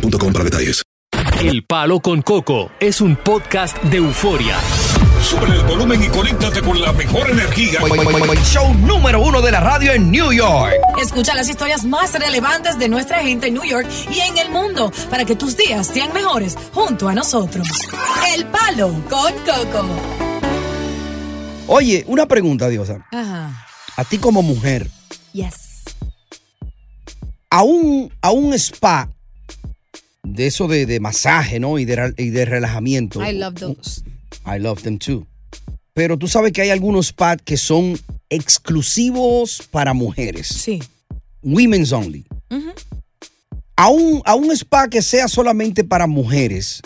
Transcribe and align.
boostmobile.com 0.00 0.32
para 0.32 0.44
detalles. 0.44 0.82
El 1.40 1.64
Palo 1.64 2.00
con 2.00 2.22
Coco 2.22 2.70
es 2.80 3.00
un 3.00 3.16
podcast 3.16 3.76
de 3.84 3.98
euforia. 3.98 4.56
Sube 5.22 5.46
el 5.46 5.62
volumen 5.64 6.02
y 6.02 6.08
conéctate 6.08 6.60
con 6.62 6.80
la 6.80 6.92
mejor 6.92 7.30
energía. 7.30 7.80
Show 8.44 8.74
número 8.74 9.20
uno 9.20 9.40
de 9.42 9.50
la 9.50 9.60
radio 9.60 9.92
en 9.92 10.10
New 10.10 10.32
York. 10.32 10.74
Escucha 11.00 11.34
las 11.34 11.48
historias 11.48 11.84
más 11.84 12.12
relevantes 12.14 12.78
de 12.78 12.88
nuestra 12.88 13.22
gente 13.22 13.48
en 13.48 13.54
New 13.54 13.64
York 13.64 13.86
y 14.14 14.20
en 14.20 14.38
el 14.38 14.50
mundo 14.50 14.92
para 15.10 15.24
que 15.24 15.36
tus 15.36 15.56
días 15.56 15.86
sean 15.86 16.12
mejores 16.12 16.56
junto 16.72 17.08
a 17.08 17.14
nosotros. 17.14 17.66
El 18.34 18.46
Palo 18.46 18.88
con 19.08 19.32
Coco. 19.44 19.86
Oye, 21.66 22.04
una 22.06 22.26
pregunta, 22.26 22.68
Diosa. 22.68 23.06
Ajá. 23.12 23.66
A 23.96 24.04
ti 24.04 24.18
como 24.18 24.42
mujer, 24.42 24.88
Yes. 25.32 25.82
a 27.50 27.62
un, 27.62 28.12
a 28.22 28.30
un 28.30 28.52
spa 28.54 29.08
de 30.34 30.46
eso 30.46 30.68
de, 30.68 30.86
de 30.86 31.00
masaje, 31.00 31.58
¿no? 31.60 31.78
Y 31.78 31.84
de, 31.84 31.96
ra- 31.96 32.14
y 32.16 32.30
de 32.30 32.44
relajamiento. 32.44 33.24
I 33.24 33.32
love 33.32 33.54
those. 33.54 34.02
I 34.46 34.58
love 34.58 34.82
them 34.82 34.98
too. 34.98 35.26
Pero 35.94 36.18
tú 36.18 36.28
sabes 36.28 36.52
que 36.52 36.62
hay 36.62 36.70
algunos 36.70 37.08
spas 37.08 37.38
que 37.44 37.56
son 37.56 37.98
exclusivos 38.28 39.62
para 39.70 39.94
mujeres. 39.94 40.48
Sí. 40.48 40.82
Women's 41.42 41.92
only. 41.92 42.26
A, 43.76 43.88
un, 43.88 44.22
a 44.24 44.34
un 44.34 44.50
spa 44.52 44.88
que 44.88 45.02
sea 45.02 45.28
solamente 45.28 45.84
para 45.84 46.06
mujeres, 46.06 46.80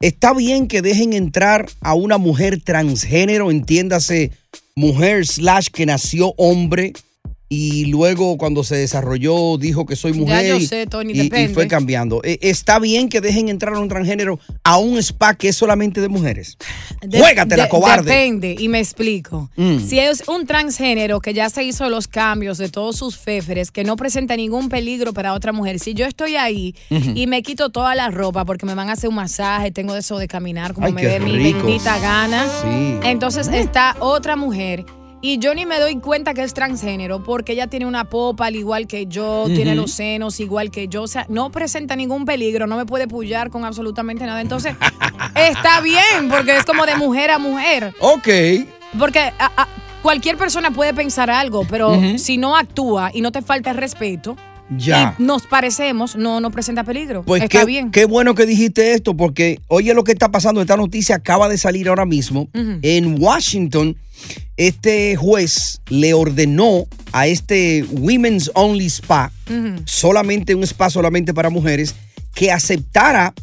está 0.00 0.32
bien 0.34 0.68
que 0.68 0.82
dejen 0.82 1.12
entrar 1.12 1.68
a 1.80 1.94
una 1.94 2.16
mujer 2.18 2.60
transgénero, 2.62 3.50
entiéndase, 3.50 4.30
mujer 4.76 5.26
slash 5.26 5.66
que 5.72 5.84
nació 5.86 6.32
hombre 6.36 6.92
y 7.54 7.84
luego 7.86 8.38
cuando 8.38 8.64
se 8.64 8.76
desarrolló 8.76 9.58
dijo 9.58 9.84
que 9.84 9.94
soy 9.96 10.12
mujer 10.14 10.46
yo 10.46 10.56
y- 10.56 10.66
sé, 10.66 10.86
Tony, 10.86 11.12
y, 11.12 11.20
y 11.34 11.48
fue 11.48 11.68
cambiando. 11.68 12.20
Eh, 12.24 12.38
Está 12.40 12.78
bien 12.78 13.08
que 13.10 13.20
dejen 13.20 13.48
entrar 13.50 13.74
a 13.74 13.78
un 13.80 13.88
transgénero 13.88 14.38
a 14.64 14.78
un 14.78 14.96
spa 14.98 15.34
que 15.34 15.48
es 15.48 15.56
solamente 15.56 16.00
de 16.00 16.08
mujeres. 16.08 16.56
De- 17.02 17.18
Juégatela, 17.20 17.64
de- 17.64 17.68
cobarde. 17.68 18.10
Depende, 18.10 18.56
y 18.58 18.68
me 18.68 18.78
explico. 18.78 19.50
Mm. 19.56 19.78
Si 19.80 19.98
es 19.98 20.22
un 20.28 20.46
transgénero 20.46 21.20
que 21.20 21.34
ya 21.34 21.50
se 21.50 21.62
hizo 21.64 21.90
los 21.90 22.08
cambios 22.08 22.56
de 22.58 22.68
todos 22.70 22.96
sus 22.96 23.18
féferes, 23.18 23.70
que 23.70 23.84
no 23.84 23.96
presenta 23.96 24.34
ningún 24.36 24.68
peligro 24.70 25.12
para 25.12 25.34
otra 25.34 25.52
mujer, 25.52 25.78
si 25.78 25.92
yo 25.94 26.06
estoy 26.06 26.36
ahí 26.36 26.74
y 27.14 27.26
me 27.26 27.42
quito 27.42 27.68
toda 27.70 27.94
la 27.94 28.10
ropa 28.10 28.44
porque 28.44 28.64
me 28.66 28.74
van 28.74 28.88
a 28.88 28.92
hacer 28.92 29.10
un 29.10 29.16
masaje, 29.16 29.70
tengo 29.70 29.94
eso 29.96 30.16
de 30.18 30.26
caminar 30.28 30.72
como 30.72 30.86
Ay, 30.86 30.92
me 30.94 31.04
dé 31.04 31.20
mi 31.20 31.36
bendita 31.36 31.98
gana, 31.98 32.46
Sí. 32.62 32.96
entonces 33.08 33.48
está 33.48 33.96
otra 34.00 34.36
mujer. 34.36 34.84
Y 35.24 35.38
yo 35.38 35.54
ni 35.54 35.64
me 35.66 35.78
doy 35.78 35.96
cuenta 36.00 36.34
que 36.34 36.42
es 36.42 36.52
transgénero 36.52 37.22
porque 37.22 37.52
ella 37.52 37.68
tiene 37.68 37.86
una 37.86 38.04
popa 38.04 38.46
al 38.46 38.56
igual 38.56 38.88
que 38.88 39.06
yo, 39.06 39.44
tiene 39.46 39.76
los 39.76 39.92
senos 39.92 40.40
igual 40.40 40.72
que 40.72 40.88
yo. 40.88 41.02
O 41.02 41.06
sea, 41.06 41.26
no 41.28 41.50
presenta 41.52 41.94
ningún 41.94 42.24
peligro, 42.24 42.66
no 42.66 42.76
me 42.76 42.84
puede 42.86 43.06
pullar 43.06 43.48
con 43.48 43.64
absolutamente 43.64 44.26
nada. 44.26 44.40
Entonces, 44.40 44.74
está 45.36 45.80
bien 45.80 46.28
porque 46.28 46.56
es 46.56 46.64
como 46.64 46.84
de 46.86 46.96
mujer 46.96 47.30
a 47.30 47.38
mujer. 47.38 47.94
Ok. 48.00 48.28
Porque 48.98 49.20
a- 49.20 49.52
a- 49.56 49.68
cualquier 50.02 50.36
persona 50.36 50.72
puede 50.72 50.92
pensar 50.92 51.30
algo, 51.30 51.64
pero 51.70 51.94
si 52.18 52.36
no 52.36 52.56
actúa 52.56 53.10
y 53.14 53.20
no 53.20 53.30
te 53.30 53.42
falta 53.42 53.70
el 53.70 53.76
respeto 53.76 54.36
Ya. 54.70 55.16
y 55.18 55.22
nos 55.22 55.46
parecemos, 55.46 56.16
no, 56.16 56.40
no 56.40 56.50
presenta 56.50 56.84
peligro. 56.84 57.22
Pues 57.24 57.42
está 57.42 57.60
qué, 57.60 57.66
bien. 57.66 57.90
qué 57.90 58.04
bueno 58.04 58.34
que 58.34 58.46
dijiste 58.46 58.94
esto, 58.94 59.16
porque 59.16 59.60
oye 59.68 59.92
lo 59.94 60.04
que 60.04 60.12
está 60.12 60.30
pasando, 60.30 60.60
esta 60.60 60.76
noticia 60.76 61.16
acaba 61.16 61.48
de 61.48 61.58
salir 61.58 61.88
ahora 61.88 62.06
mismo. 62.06 62.48
En 62.54 63.22
Washington, 63.22 63.96
este 64.56 65.16
juez 65.16 65.80
le 65.88 66.14
ordenó 66.14 66.86
a 67.12 67.26
este 67.26 67.84
Women's 67.90 68.50
Only 68.54 68.86
Spa, 68.86 69.30
solamente 69.84 70.54
un 70.54 70.62
spa 70.62 70.90
solamente 70.90 71.34
para 71.34 71.50
mujeres, 71.50 71.94
que 72.34 72.50
aceptara 72.50 73.34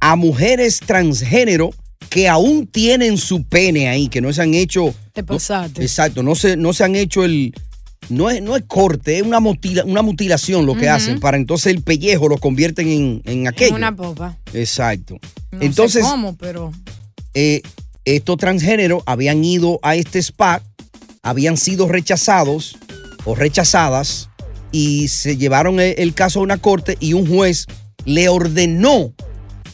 a 0.00 0.16
mujeres 0.16 0.80
transgénero 0.80 1.70
que 2.08 2.28
aún 2.28 2.66
tienen 2.66 3.16
su 3.16 3.44
pene 3.44 3.88
ahí, 3.88 4.08
que 4.08 4.20
no 4.20 4.32
se 4.32 4.42
han 4.42 4.54
hecho... 4.54 4.92
Te 5.12 5.22
pasaste. 5.22 5.82
Exacto, 5.82 6.22
no 6.22 6.34
se, 6.34 6.56
no 6.56 6.72
se 6.72 6.84
han 6.84 6.96
hecho 6.96 7.24
el... 7.24 7.54
No 8.10 8.28
es, 8.28 8.42
no 8.42 8.56
es 8.56 8.64
corte, 8.66 9.16
es 9.18 9.22
una, 9.22 9.40
mutila- 9.40 9.84
una 9.84 10.02
mutilación 10.02 10.66
lo 10.66 10.74
que 10.76 10.88
hacen 10.88 11.20
para 11.20 11.36
entonces 11.36 11.72
el 11.72 11.82
pellejo 11.82 12.28
lo 12.28 12.38
convierten 12.38 12.88
en, 12.88 13.22
en 13.24 13.48
aquello. 13.48 13.70
En 13.70 13.76
una 13.76 13.94
popa. 13.94 14.36
Exacto. 14.52 15.18
No 15.52 15.62
entonces, 15.62 16.04
sé 16.04 16.10
cómo, 16.10 16.36
pero... 16.36 16.72
eh, 17.34 17.62
estos 18.04 18.36
transgéneros 18.36 19.02
habían 19.06 19.44
ido 19.44 19.78
a 19.82 19.94
este 19.94 20.18
spa, 20.18 20.60
habían 21.22 21.56
sido 21.56 21.86
rechazados 21.88 22.76
o 23.24 23.34
rechazadas 23.34 24.28
y 24.72 25.08
se 25.08 25.36
llevaron 25.36 25.78
el, 25.78 25.94
el 25.96 26.12
caso 26.12 26.40
a 26.40 26.42
una 26.42 26.56
corte 26.58 26.96
y 26.98 27.12
un 27.12 27.26
juez 27.26 27.66
le 28.04 28.28
ordenó 28.28 29.12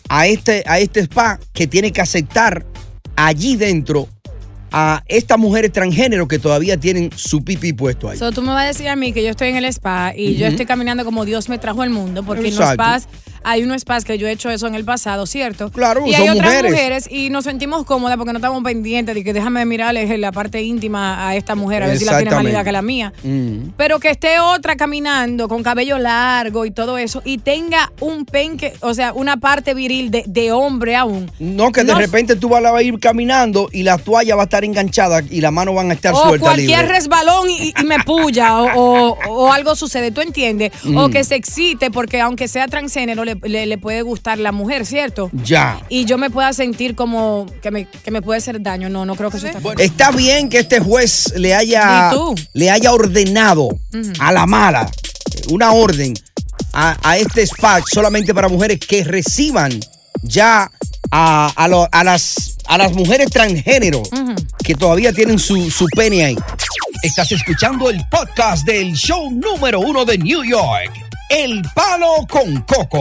a 0.09 0.27
este, 0.27 0.63
a 0.67 0.79
este 0.79 1.01
spa 1.01 1.41
que 1.53 1.67
tiene 1.67 1.93
que 1.93 2.01
aceptar 2.01 2.67
allí 3.15 3.57
dentro 3.57 4.09
a 4.73 5.03
estas 5.07 5.39
mujeres 5.39 5.73
transgénero 5.73 6.29
que 6.29 6.39
todavía 6.39 6.77
tienen 6.77 7.11
su 7.15 7.45
pipí 7.45 7.73
puesto 7.73 8.09
ahí. 8.09 8.19
So, 8.19 8.33
tú 8.33 8.43
me 8.43 8.49
vas 8.49 8.65
a 8.65 8.67
decir 8.67 8.89
a 8.89 8.97
mí 8.97 9.13
que 9.13 9.23
yo 9.23 9.31
estoy 9.31 9.49
en 9.49 9.57
el 9.57 9.65
spa 9.67 10.13
y 10.15 10.37
yo 10.37 10.47
estoy 10.47 10.67
caminando 10.67 11.05
como 11.05 11.25
Dios 11.25 11.49
me 11.49 11.59
trajo 11.59 11.83
al 11.83 11.91
mundo, 11.91 12.23
porque 12.25 12.49
en 12.49 12.55
los 12.55 12.61
Exacto. 12.61 12.83
spas 12.83 13.09
hay 13.49 13.63
unos 13.63 13.83
spas 13.83 14.05
que 14.05 14.19
yo 14.19 14.27
he 14.27 14.33
hecho 14.33 14.51
eso 14.51 14.67
en 14.67 14.75
el 14.75 14.85
pasado, 14.85 15.25
¿cierto? 15.25 15.71
Claro, 15.71 16.05
y 16.07 16.13
son 16.13 16.23
hay 16.23 16.29
otras 16.31 16.45
mujeres. 16.47 16.71
mujeres. 16.73 17.09
y 17.11 17.31
nos 17.31 17.45
sentimos 17.45 17.85
cómodas 17.85 18.17
porque 18.17 18.33
no 18.33 18.39
estamos 18.39 18.63
pendientes 18.65 19.15
de 19.15 19.23
que 19.23 19.33
déjame 19.33 19.65
mirarle 19.65 20.19
la 20.19 20.33
parte 20.33 20.61
íntima 20.63 21.29
a 21.29 21.37
esta 21.37 21.55
mujer 21.55 21.85
a 21.85 21.87
ver 21.87 21.99
si 21.99 22.05
la 22.05 22.17
tiene 22.19 22.33
más 22.33 22.45
linda 22.45 22.65
que 22.65 22.73
la 22.73 22.83
mía. 22.83 23.13
Mm. 23.23 23.69
Pero 23.77 24.01
que 24.01 24.11
esté 24.11 24.41
otra 24.41 24.75
caminando 24.77 25.49
con 25.49 25.63
cabello 25.63 25.99
largo 25.99 26.67
y 26.67 26.71
todo 26.73 26.99
eso 26.99 27.23
y 27.25 27.39
tenga 27.39 27.93
un 28.01 28.25
penque, 28.25 28.73
o 28.81 28.93
sea, 28.95 29.13
una 29.13 29.37
parte 29.37 29.75
viril 29.75 30.11
de, 30.11 30.25
de 30.27 30.51
hombre 30.53 30.97
aún. 30.97 31.31
No, 31.39 31.71
que 31.71 31.85
de 31.85 31.93
No- 31.93 31.99
repente 31.99 32.35
tú 32.37 32.49
vas 32.49 32.65
a 32.65 32.83
ir 32.83 32.99
caminando 32.99 33.69
y 33.73 33.85
la 33.85 33.97
toalla 33.99 34.35
va 34.35 34.43
a 34.43 34.45
estar 34.45 34.65
enganchada 34.65 35.23
y 35.31 35.41
las 35.41 35.53
manos 35.53 35.75
van 35.77 35.91
a 35.91 35.95
estar 35.95 36.13
o 36.15 36.17
sueltas 36.23 36.41
cualquier 36.41 36.81
libre. 36.81 36.89
resbalón 36.95 37.49
y, 37.49 37.73
y 37.81 37.85
me 37.85 38.01
puya 38.01 38.57
o, 38.61 39.13
o- 39.15 39.19
o 39.29 39.53
algo 39.53 39.77
sucede, 39.77 40.11
¿tú 40.11 40.21
entiendes? 40.21 40.73
O 40.97 41.09
Mm. 41.09 41.11
que 41.13 41.23
se 41.23 41.37
excite 41.37 41.91
porque 41.93 42.21
aunque 42.21 42.49
sea 42.49 42.67
transgénero 42.67 43.25
le, 43.25 43.36
le- 43.43 43.67
le 43.67 43.79
puede 43.79 44.03
gustar 44.03 44.39
la 44.39 44.53
mujer, 44.53 44.87
¿cierto? 44.87 45.31
Ya. 45.33 45.81
Y 45.89 46.05
yo 46.05 46.19
me 46.19 46.31
pueda 46.31 46.53
sentir 46.53 46.95
como 46.95 47.47
que 47.63 47.71
me, 47.71 47.87
que 47.87 48.11
me 48.11 48.23
puede 48.23 48.39
hacer 48.39 48.61
daño. 48.63 48.89
No, 48.89 49.05
no 49.05 49.15
creo 49.17 49.31
que 49.31 49.37
eso 49.39 49.47
está 49.47 49.61
bien. 49.61 49.75
Está 49.81 50.11
bien 50.11 50.49
que 50.49 50.59
este 50.61 50.81
juez 50.81 51.33
le 51.37 51.55
haya, 51.55 52.11
le 52.55 52.71
haya 52.71 52.93
ordenado 52.93 53.69
a 54.21 54.33
la 54.33 54.47
mala 54.47 54.91
una 55.51 55.73
orden 55.73 56.15
a, 56.73 56.97
a 57.03 57.17
este 57.19 57.43
spa 57.43 57.81
solamente 57.91 58.35
para 58.35 58.49
mujeres 58.49 58.79
que 58.81 59.05
reciban 59.05 59.73
ya 60.23 60.71
a, 61.11 61.53
a 61.55 61.69
lo- 61.69 61.89
a 61.93 62.05
las, 62.05 62.57
a 62.67 62.79
las 62.79 62.93
mujeres 62.93 63.31
transgénero 63.31 64.03
que 64.65 64.75
todavía 64.75 65.13
tienen 65.13 65.39
su, 65.39 65.71
su 65.71 65.87
pene 65.95 66.25
ahí. 66.25 66.37
Estás 67.03 67.31
escuchando 67.31 67.91
el 67.91 68.01
podcast 68.11 68.67
del 68.67 68.93
show 68.95 69.31
número 69.31 69.79
uno 69.81 70.05
de 70.05 70.19
New 70.19 70.43
York, 70.45 70.91
El 71.29 71.61
Palo 71.75 72.25
con 72.29 72.61
Coco. 72.63 73.01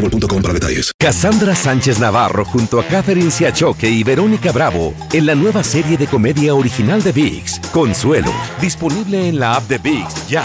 boostmobile.com 0.00 0.42
para 0.42 0.54
detalles. 0.54 0.92
Cassandra 0.98 1.54
Sánchez 1.54 1.98
Navarro 1.98 2.44
junto 2.44 2.80
a 2.80 2.84
Catherine 2.84 3.30
Siachoque 3.30 3.88
y 3.88 4.02
Verónica 4.02 4.52
Bravo 4.52 4.94
en 5.12 5.26
la 5.26 5.34
nueva 5.34 5.62
serie 5.62 5.96
de 5.96 6.06
comedia 6.06 6.54
original 6.54 7.02
de 7.02 7.12
VIX, 7.12 7.60
Consuelo, 7.72 8.32
disponible 8.60 9.28
en 9.28 9.38
la 9.38 9.56
app 9.56 9.68
de 9.68 9.78
VIX 9.78 10.28
ya. 10.28 10.44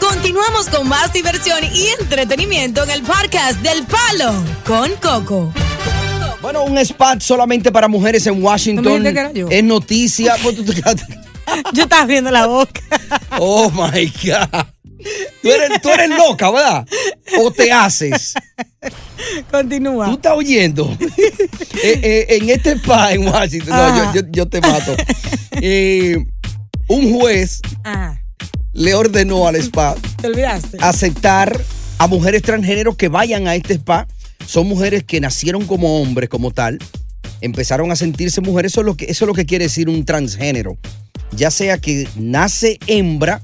Continuamos 0.00 0.68
con 0.68 0.88
más 0.88 1.12
diversión 1.12 1.58
y 1.72 1.88
entretenimiento 2.00 2.82
en 2.82 2.90
el 2.90 3.02
podcast 3.02 3.60
del 3.60 3.84
Palo 3.84 4.32
con 4.66 4.90
Coco. 4.96 5.52
Bueno, 6.40 6.64
un 6.64 6.76
spot 6.78 7.20
solamente 7.20 7.72
para 7.72 7.88
mujeres 7.88 8.26
en 8.26 8.42
Washington. 8.42 9.06
Es 9.50 9.64
noticia. 9.64 10.36
Pues 10.42 10.56
Yo 11.72 11.82
estaba 11.84 12.06
viendo 12.06 12.30
la 12.30 12.46
boca. 12.46 12.80
Oh 13.38 13.70
my 13.70 14.12
God. 14.22 14.73
Tú 15.42 15.48
eres, 15.50 15.80
tú 15.82 15.88
eres 15.90 16.08
loca, 16.10 16.50
¿verdad? 16.50 16.86
¿O 17.40 17.50
te 17.50 17.70
haces? 17.72 18.34
Continúa. 19.50 20.06
¿Tú 20.06 20.12
estás 20.14 20.32
oyendo? 20.36 20.96
Eh, 21.00 22.00
eh, 22.02 22.26
en 22.30 22.50
este 22.50 22.72
spa 22.72 23.12
en 23.12 23.26
Washington, 23.26 23.70
no, 23.76 24.12
yo, 24.14 24.20
yo- 24.22 24.28
yo 24.30 24.46
te 24.48 24.60
mato. 24.60 24.94
Eh, 25.60 26.16
un 26.88 27.18
juez 27.18 27.60
Ah, 27.84 28.18
le 28.72 28.94
ordenó 28.94 29.46
al 29.46 29.56
spa 29.56 29.94
¿te 30.20 30.26
olvidaste? 30.28 30.76
aceptar 30.80 31.58
a 31.98 32.06
mujeres 32.06 32.42
transgénero 32.42 32.96
que 32.96 33.08
vayan 33.08 33.46
a 33.48 33.54
este 33.54 33.74
spa. 33.74 34.06
Son 34.46 34.66
mujeres 34.66 35.04
que 35.04 35.20
nacieron 35.20 35.66
como 35.66 36.00
hombres, 36.02 36.28
como 36.28 36.50
tal. 36.50 36.78
Empezaron 37.40 37.90
a 37.90 37.96
sentirse 37.96 38.40
mujeres. 38.40 38.72
Eso 38.72 38.80
es 38.80 38.86
lo 38.86 38.96
que, 38.96 39.06
eso 39.06 39.24
es 39.24 39.26
lo 39.26 39.34
que 39.34 39.46
quiere 39.46 39.64
decir 39.66 39.88
un 39.88 40.04
transgénero. 40.04 40.76
Ya 41.32 41.50
sea 41.50 41.78
que 41.78 42.06
nace 42.16 42.78
hembra, 42.86 43.42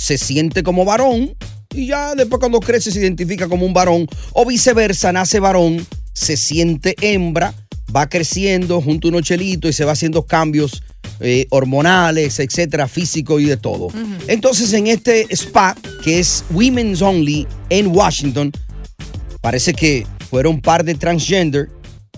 se 0.00 0.16
siente 0.16 0.62
como 0.62 0.86
varón 0.86 1.36
y 1.74 1.88
ya 1.88 2.14
después 2.14 2.40
cuando 2.40 2.58
crece 2.58 2.90
se 2.90 3.00
identifica 3.00 3.48
como 3.48 3.66
un 3.66 3.74
varón. 3.74 4.06
O 4.32 4.46
viceversa, 4.46 5.12
nace 5.12 5.40
varón, 5.40 5.86
se 6.14 6.38
siente 6.38 6.94
hembra, 7.02 7.52
va 7.94 8.08
creciendo 8.08 8.80
junto 8.80 9.08
a 9.08 9.10
unos 9.10 9.24
chelitos 9.24 9.70
y 9.70 9.72
se 9.74 9.84
va 9.84 9.92
haciendo 9.92 10.24
cambios 10.24 10.82
eh, 11.20 11.46
hormonales, 11.50 12.40
etcétera, 12.40 12.88
físico 12.88 13.38
y 13.40 13.44
de 13.44 13.58
todo. 13.58 13.88
Entonces, 14.26 14.72
en 14.72 14.86
este 14.86 15.26
spa, 15.36 15.76
que 16.02 16.18
es 16.18 16.44
Women's 16.50 17.02
Only 17.02 17.46
en 17.68 17.88
Washington, 17.88 18.52
parece 19.42 19.74
que 19.74 20.06
fueron 20.30 20.54
un 20.54 20.62
par 20.62 20.82
de 20.82 20.94
transgender, 20.94 21.68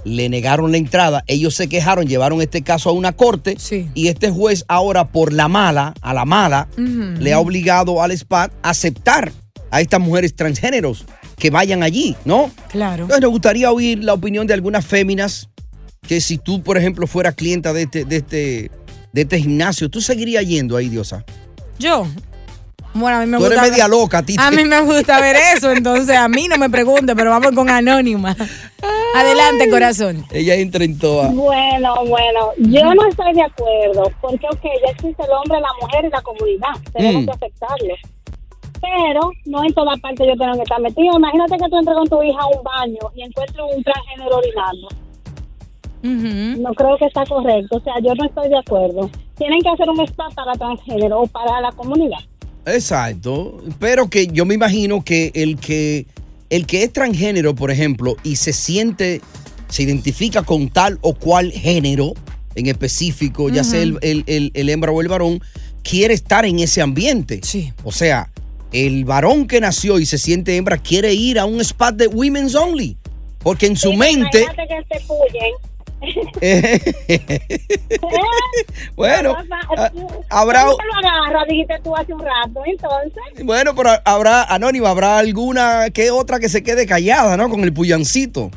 le 0.05 0.29
negaron 0.29 0.73
la 0.73 0.79
entrada, 0.79 1.23
ellos 1.27 1.55
se 1.55 1.69
quejaron, 1.69 2.07
llevaron 2.07 2.43
este 2.43 2.63
caso 2.63 2.91
a 2.91 2.93
una 2.93 3.13
corte 3.13 3.57
Sí. 3.59 3.89
y 3.95 4.09
este 4.09 4.31
juez 4.31 4.65
ahora 4.69 5.07
por 5.09 5.33
la 5.33 5.49
mala, 5.49 5.95
a 6.03 6.13
la 6.15 6.25
mala, 6.25 6.69
le 6.77 7.33
ha 7.33 7.39
obligado 7.39 8.03
al 8.03 8.11
spa 8.13 8.51
a 8.63 8.71
aceptar 8.71 9.33
a 9.71 9.81
estas 9.81 10.01
mujeres 10.01 10.35
transgéneros 10.35 11.05
que 11.39 11.51
vayan 11.51 11.83
allí, 11.83 12.17
¿no? 12.25 12.51
Claro. 12.69 13.03
Entonces, 13.05 13.23
nos 13.23 13.31
gustaría 13.31 13.71
oír 13.73 14.03
la 14.05 14.13
opinión 14.15 14.47
de 14.47 14.55
algunas 14.55 14.85
féminas 14.85 15.49
que 16.07 16.21
si 16.21 16.37
tú, 16.39 16.63
por 16.63 16.77
ejemplo, 16.79 17.07
fueras 17.07 17.35
clienta 17.35 17.73
de 17.73 17.83
este, 17.83 18.05
de 18.05 18.17
este, 18.17 18.71
de 19.13 19.21
este 19.23 19.41
gimnasio, 19.41 19.89
¿tú 19.89 20.01
seguirías 20.01 20.45
yendo 20.47 20.77
ahí, 20.77 20.89
Diosa? 20.89 21.25
Yo. 21.79 22.07
Bueno, 22.95 23.17
a 23.17 23.21
mí 23.21 23.27
me 23.27 23.39
Tú 23.39 23.45
gusta. 23.45 23.61
eres 23.61 23.71
media 23.71 23.89
loca, 23.89 24.19
a 24.19 24.23
ti. 24.23 24.37
A 24.39 24.51
mí 24.51 24.65
me 24.65 24.81
gusta 24.83 25.19
ver 25.21 25.37
eso, 25.57 25.73
entonces 25.73 26.15
a 26.17 26.29
mí 26.29 26.47
no 26.49 26.59
me 26.59 26.69
pregunte, 26.69 27.17
pero 27.17 27.31
vamos 27.31 27.53
con 27.53 27.71
Anónima. 27.71 28.37
Adelante, 29.15 29.69
corazón. 29.71 30.25
Ella 30.33 30.55
entra 30.57 30.85
en 30.85 30.99
toa. 30.99 31.29
Bueno, 31.29 31.95
bueno, 32.07 32.51
yo 32.59 32.95
no 32.95 33.07
estoy 33.09 33.33
de 33.35 33.43
acuerdo, 33.43 34.11
porque 34.21 34.47
ok, 34.47 34.63
ya 34.63 34.91
existe 34.93 35.23
el 35.23 35.31
hombre, 35.31 35.61
la 35.61 35.69
mujer 35.81 36.05
y 36.07 36.11
la 36.11 36.23
comunidad, 36.23 36.71
tenemos 36.93 37.23
Mm. 37.23 37.27
que 37.27 37.31
aceptarlo. 37.33 37.95
Pero 38.81 39.31
no 39.45 39.65
en 39.65 39.73
toda 39.75 39.93
parte 40.03 40.27
yo 40.27 40.37
tengo 40.37 40.55
que 40.55 40.63
estar 40.63 40.81
metido. 40.81 41.17
Imagínate 41.17 41.57
que 41.57 41.69
tú 41.71 41.79
entres 41.79 41.97
con 41.97 42.09
tu 42.09 42.23
hija 42.23 42.41
a 42.41 42.47
un 42.49 42.65
baño 42.65 42.99
y 43.15 43.23
encuentres 43.23 43.61
un 43.77 43.83
transgénero 43.85 44.37
orinando. 44.39 44.89
No 46.03 46.75
creo 46.75 46.97
que 46.99 47.05
está 47.07 47.25
correcto, 47.27 47.77
o 47.77 47.81
sea, 47.81 47.95
yo 48.03 48.13
no 48.17 48.25
estoy 48.25 48.49
de 48.49 48.59
acuerdo. 48.59 49.09
Tienen 49.39 49.61
que 49.61 49.69
hacer 49.69 49.89
un 49.89 50.01
spa 50.01 50.29
para 50.35 50.53
transgénero 50.55 51.21
o 51.21 51.27
para 51.29 51.61
la 51.61 51.71
comunidad. 51.73 52.19
Exacto. 52.67 53.59
Pero 53.79 54.09
que 54.11 54.27
yo 54.27 54.45
me 54.45 54.55
imagino 54.55 55.05
que 55.05 55.31
el 55.35 55.59
que 55.61 56.07
el 56.53 56.67
que 56.67 56.83
es 56.85 56.93
transgénero, 56.93 57.55
por 57.55 57.71
ejemplo, 57.71 58.17
y 58.23 58.37
se 58.37 58.53
siente, 58.53 59.21
se 59.69 59.83
identifica 59.83 60.43
con 60.43 60.69
tal 60.69 60.99
o 61.01 61.15
cual 61.15 61.51
género 61.51 62.13
en 62.55 62.67
específico, 62.67 63.49
ya 63.49 63.65
sea 63.65 63.81
el, 63.81 63.99
el- 64.03 64.25
el- 64.27 64.51
el 64.55 64.69
hembra 64.69 64.93
o 64.93 65.01
el 65.01 65.09
varón, 65.09 65.41
quiere 65.83 66.13
estar 66.15 66.45
en 66.45 66.59
ese 66.59 66.83
ambiente. 66.83 67.41
Sí. 67.43 67.73
O 67.83 67.91
sea, 67.91 68.31
el 68.73 69.05
varón 69.07 69.47
que 69.47 69.61
nació 69.61 69.99
y 69.99 70.05
se 70.07 70.19
siente 70.19 70.57
hembra 70.57 70.77
quiere 70.79 71.15
ir 71.15 71.39
a 71.39 71.47
un 71.47 71.61
spa 71.63 71.91
de 71.93 72.07
Women's 72.07 72.55
Only. 72.55 72.97
Porque 73.39 73.67
en 73.67 73.77
su 73.77 73.91
Sí, 73.91 73.97
mente. 73.97 74.43
Imagínate 74.43 74.85
que 74.91 75.01
puyen. 75.07 75.53
bueno, 78.97 79.37
ah, 79.77 79.91
habrá. 80.31 80.65
¿Cómo 80.65 80.77
lo 80.77 81.09
agarra? 81.09 81.45
Dijiste 81.49 81.75
tú 81.83 81.95
hace 81.97 82.13
un 82.13 82.21
rato, 82.21 82.61
entonces. 82.65 83.45
Bueno, 83.45 83.75
pero 83.75 83.91
habrá, 84.05 84.45
Anónima, 84.45 84.91
habrá 84.91 85.19
alguna 85.19 85.91
que 85.91 86.11
otra 86.11 86.41
que 86.41 86.49
se 86.49 86.63
quede 86.63 86.87
callada, 86.87 87.37
¿no? 87.37 87.49
Con 87.49 87.63
el 87.63 87.73
puyancito. 87.73 88.51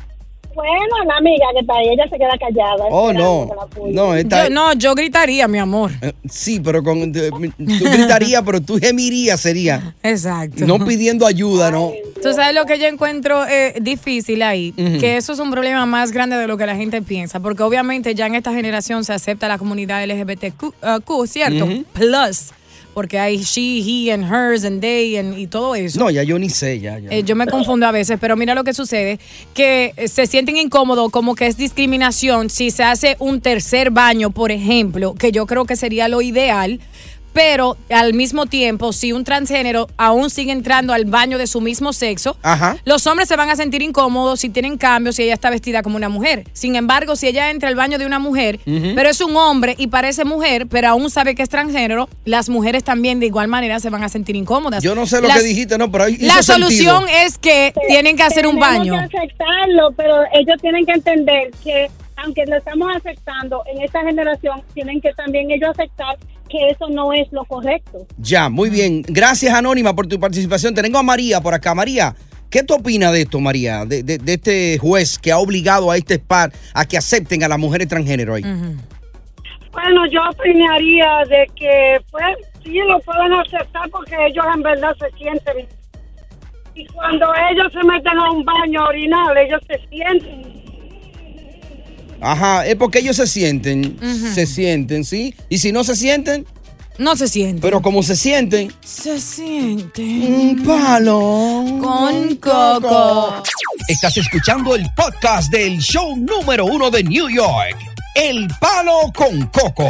Bueno, 0.54 1.04
la 1.06 1.16
amiga 1.18 1.44
que 1.52 1.60
está 1.60 1.74
ahí, 1.74 1.88
ella 1.88 2.04
se 2.08 2.16
queda 2.16 2.30
callada. 2.40 2.86
Oh, 2.90 3.12
no. 3.12 3.50
No, 3.92 4.14
esta, 4.14 4.44
Yo, 4.44 4.50
no, 4.54 4.72
yo 4.72 4.94
gritaría, 4.94 5.46
mi 5.48 5.58
amor. 5.58 5.90
eh, 6.00 6.14
Sí, 6.30 6.60
pero 6.60 6.82
con. 6.82 7.12
Tú 7.12 7.84
gritarías, 7.84 8.42
pero 8.42 8.60
tú 8.62 8.78
gemirías, 8.78 9.38
sería. 9.38 9.94
Exacto. 10.02 10.66
No 10.66 10.78
pidiendo 10.84 11.26
ayuda, 11.26 11.70
¿no? 11.70 11.92
Tú 12.22 12.32
sabes 12.32 12.54
lo 12.54 12.64
que 12.64 12.78
yo 12.78 12.86
encuentro 12.86 13.44
eh, 13.46 13.74
difícil 13.80 14.42
ahí, 14.42 14.72
que 14.72 15.16
eso 15.16 15.32
es 15.32 15.38
un 15.38 15.50
problema 15.50 15.86
más 15.86 16.12
grande 16.12 16.36
de 16.36 16.46
lo 16.46 16.56
que 16.56 16.66
la 16.66 16.74
gente 16.76 17.02
piensa, 17.02 17.40
porque 17.40 17.62
obviamente 17.62 18.14
ya 18.14 18.26
en 18.26 18.34
esta 18.34 18.52
generación 18.52 19.04
se 19.04 19.12
acepta 19.12 19.48
la 19.48 19.58
comunidad 19.58 20.04
LGBTQ, 20.04 20.62
uh, 20.64 21.00
Q, 21.04 21.26
¿cierto? 21.26 21.68
Plus, 21.92 22.50
porque 22.94 23.18
hay 23.18 23.36
she, 23.42 23.80
he, 23.80 24.10
and 24.12 24.24
hers, 24.24 24.64
and 24.64 24.80
they, 24.80 25.18
and- 25.18 25.38
y 25.38 25.46
todo 25.46 25.74
eso. 25.74 26.00
No, 26.00 26.08
ya 26.10 26.22
yo 26.22 26.38
ni 26.38 26.48
sé, 26.48 26.80
ya. 26.80 26.98
ya. 26.98 27.10
Eh, 27.10 27.22
yo 27.22 27.36
me 27.36 27.46
confundo 27.46 27.86
a 27.86 27.92
veces, 27.92 28.16
pero 28.18 28.34
mira 28.36 28.54
lo 28.54 28.64
que 28.64 28.72
sucede, 28.72 29.20
que 29.52 29.92
eh, 29.98 30.08
se 30.08 30.26
sienten 30.26 30.56
incómodos 30.56 31.10
como 31.12 31.34
que 31.34 31.46
es 31.46 31.58
discriminación 31.58 32.48
si 32.48 32.70
se 32.70 32.82
hace 32.82 33.16
un 33.18 33.42
tercer 33.42 33.90
baño, 33.90 34.30
por 34.30 34.50
ejemplo, 34.50 35.14
que 35.14 35.30
yo 35.32 35.44
creo 35.46 35.66
que 35.66 35.76
sería 35.76 36.08
lo 36.08 36.22
ideal. 36.22 36.80
Pero 37.36 37.76
al 37.90 38.14
mismo 38.14 38.46
tiempo, 38.46 38.94
si 38.94 39.12
un 39.12 39.22
transgénero 39.22 39.88
aún 39.98 40.30
sigue 40.30 40.52
entrando 40.52 40.94
al 40.94 41.04
baño 41.04 41.36
de 41.36 41.46
su 41.46 41.60
mismo 41.60 41.92
sexo, 41.92 42.38
Ajá. 42.42 42.78
los 42.86 43.06
hombres 43.06 43.28
se 43.28 43.36
van 43.36 43.50
a 43.50 43.56
sentir 43.56 43.82
incómodos 43.82 44.40
si 44.40 44.48
tienen 44.48 44.78
cambios 44.78 45.16
si 45.16 45.24
ella 45.24 45.34
está 45.34 45.50
vestida 45.50 45.82
como 45.82 45.96
una 45.96 46.08
mujer. 46.08 46.44
Sin 46.54 46.76
embargo, 46.76 47.14
si 47.14 47.26
ella 47.26 47.50
entra 47.50 47.68
al 47.68 47.74
baño 47.74 47.98
de 47.98 48.06
una 48.06 48.18
mujer, 48.18 48.58
pero 48.94 49.10
es 49.10 49.20
un 49.20 49.36
hombre 49.36 49.74
y 49.76 49.88
parece 49.88 50.24
mujer, 50.24 50.66
pero 50.66 50.88
aún 50.88 51.10
sabe 51.10 51.34
que 51.34 51.42
es 51.42 51.50
transgénero, 51.50 52.08
las 52.24 52.48
mujeres 52.48 52.84
también 52.84 53.20
de 53.20 53.26
igual 53.26 53.48
manera 53.48 53.80
se 53.80 53.90
van 53.90 54.02
a 54.02 54.08
sentir 54.08 54.34
incómodas. 54.34 54.82
Yo 54.82 54.94
no 54.94 55.06
sé 55.06 55.20
lo 55.20 55.28
Las- 55.28 55.36
que 55.42 55.44
dijiste, 55.44 55.76
no, 55.76 55.92
pero 55.92 56.04
ahí 56.04 56.16
la 56.16 56.42
solución 56.42 57.00
sentido. 57.06 57.18
es 57.26 57.36
que 57.36 57.74
tienen 57.86 58.16
que 58.16 58.22
hacer 58.22 58.46
un 58.46 58.58
baño. 58.58 58.94
que 59.10 59.18
aceptarlo, 59.18 59.92
pero 59.94 60.14
ellos 60.32 60.56
tienen 60.62 60.86
que 60.86 60.92
entender 60.92 61.50
que 61.62 61.90
aunque 62.16 62.44
lo 62.46 62.56
estamos 62.56 62.88
aceptando 62.96 63.62
en 63.72 63.82
esta 63.82 64.02
generación, 64.02 64.62
tienen 64.74 65.00
que 65.00 65.12
también 65.14 65.50
ellos 65.50 65.70
aceptar 65.70 66.16
que 66.48 66.68
eso 66.70 66.88
no 66.88 67.12
es 67.12 67.30
lo 67.32 67.44
correcto. 67.44 68.06
Ya, 68.18 68.48
muy 68.48 68.70
bien. 68.70 69.02
Gracias, 69.06 69.52
Anónima, 69.54 69.94
por 69.94 70.06
tu 70.06 70.18
participación. 70.18 70.74
Tengo 70.74 70.98
a 70.98 71.02
María 71.02 71.40
por 71.40 71.52
acá. 71.54 71.74
María, 71.74 72.14
¿qué 72.50 72.62
tú 72.62 72.74
opinas 72.74 73.12
de 73.12 73.22
esto, 73.22 73.40
María? 73.40 73.84
De, 73.84 74.02
de- 74.02 74.18
de 74.18 74.32
este 74.34 74.78
juez 74.78 75.18
que 75.18 75.32
ha 75.32 75.38
obligado 75.38 75.90
a 75.90 75.96
este 75.96 76.14
spa 76.14 76.50
a 76.72 76.84
que 76.86 76.96
acepten 76.96 77.42
a 77.42 77.48
las 77.48 77.58
mujeres 77.58 77.88
transgénero 77.88 78.34
ahí. 78.34 78.42
Bueno, 79.72 80.06
yo 80.10 80.20
opinaría 80.30 81.18
de 81.28 81.46
que, 81.54 81.98
pues, 82.10 82.24
sí 82.64 82.78
lo 82.88 82.98
pueden 83.00 83.32
aceptar 83.34 83.90
porque 83.90 84.14
ellos 84.26 84.44
en 84.54 84.62
verdad 84.62 84.94
se 84.98 85.10
sienten. 85.18 85.66
Y 86.74 86.86
cuando 86.86 87.26
ellos 87.50 87.72
se 87.72 87.82
meten 87.86 88.18
a 88.18 88.30
un 88.30 88.44
baño 88.44 88.80
a 88.84 88.88
orinar, 88.88 89.36
ellos 89.38 89.60
se 89.66 89.78
sienten. 89.88 90.65
Ajá, 92.20 92.66
es 92.66 92.76
porque 92.76 92.98
ellos 93.00 93.16
se 93.16 93.26
sienten, 93.26 93.98
se 94.34 94.46
sienten, 94.46 95.04
¿sí? 95.04 95.34
Y 95.48 95.58
si 95.58 95.72
no 95.72 95.84
se 95.84 95.94
sienten, 95.96 96.46
No 96.98 97.14
se 97.14 97.28
siente. 97.28 97.60
Pero 97.60 97.82
como 97.82 98.02
se 98.02 98.16
sienten, 98.16 98.72
Se 98.82 99.20
siente. 99.20 100.02
un 100.02 100.62
palo 100.64 101.18
Con 101.82 102.36
coco. 102.36 103.42
Estás 103.88 104.16
escuchando 104.16 104.74
el 104.74 104.86
podcast 104.96 105.52
del 105.52 105.78
show 105.78 106.16
número 106.16 106.64
uno 106.64 106.90
de 106.90 107.04
New 107.04 107.28
York, 107.28 107.76
El 108.14 108.48
Palo 108.60 109.12
con 109.14 109.46
Coco. 109.48 109.86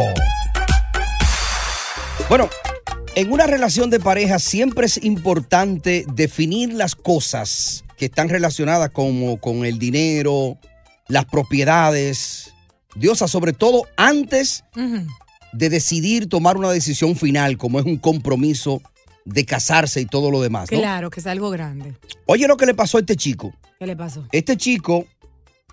Bueno, 2.29 2.51
en 3.15 3.31
una 3.33 3.47
relación 3.47 3.89
de 3.89 4.01
pareja 4.01 4.39
siempre 4.41 4.87
es 4.87 5.03
importante 5.03 6.05
definir 6.13 6.73
las 6.75 6.97
cosas 6.97 7.85
que 7.97 8.07
están 8.07 8.29
relacionadas 8.29 8.91
como 8.91 9.39
con 9.41 9.65
el 9.65 9.79
dinero, 9.79 10.59
las 11.09 11.25
propiedades, 11.27 12.53
Diosa, 12.95 13.29
sobre 13.29 13.53
todo 13.53 13.87
antes 13.97 14.65
de 15.53 15.69
decidir 15.69 16.29
tomar 16.29 16.57
una 16.57 16.71
decisión 16.71 17.17
final, 17.17 17.57
como 17.57 17.79
es 17.79 17.87
un 17.87 17.97
compromiso 17.97 18.83
de 19.25 19.45
casarse 19.45 20.01
y 20.01 20.07
todo 20.07 20.31
lo 20.31 20.41
demás. 20.41 20.71
¿no? 20.71 20.79
Claro, 20.79 21.11
que 21.11 21.21
es 21.21 21.27
algo 21.27 21.51
grande. 21.51 21.95
Oye 22.27 22.47
lo 22.47 22.57
que 22.57 22.67
le 22.67 22.75
pasó 22.75 22.97
a 22.97 23.01
este 23.01 23.17
chico. 23.17 23.53
¿Qué 23.79 23.87
le 23.87 23.97
pasó? 23.97 24.25
Este 24.33 24.57
chico 24.57 25.05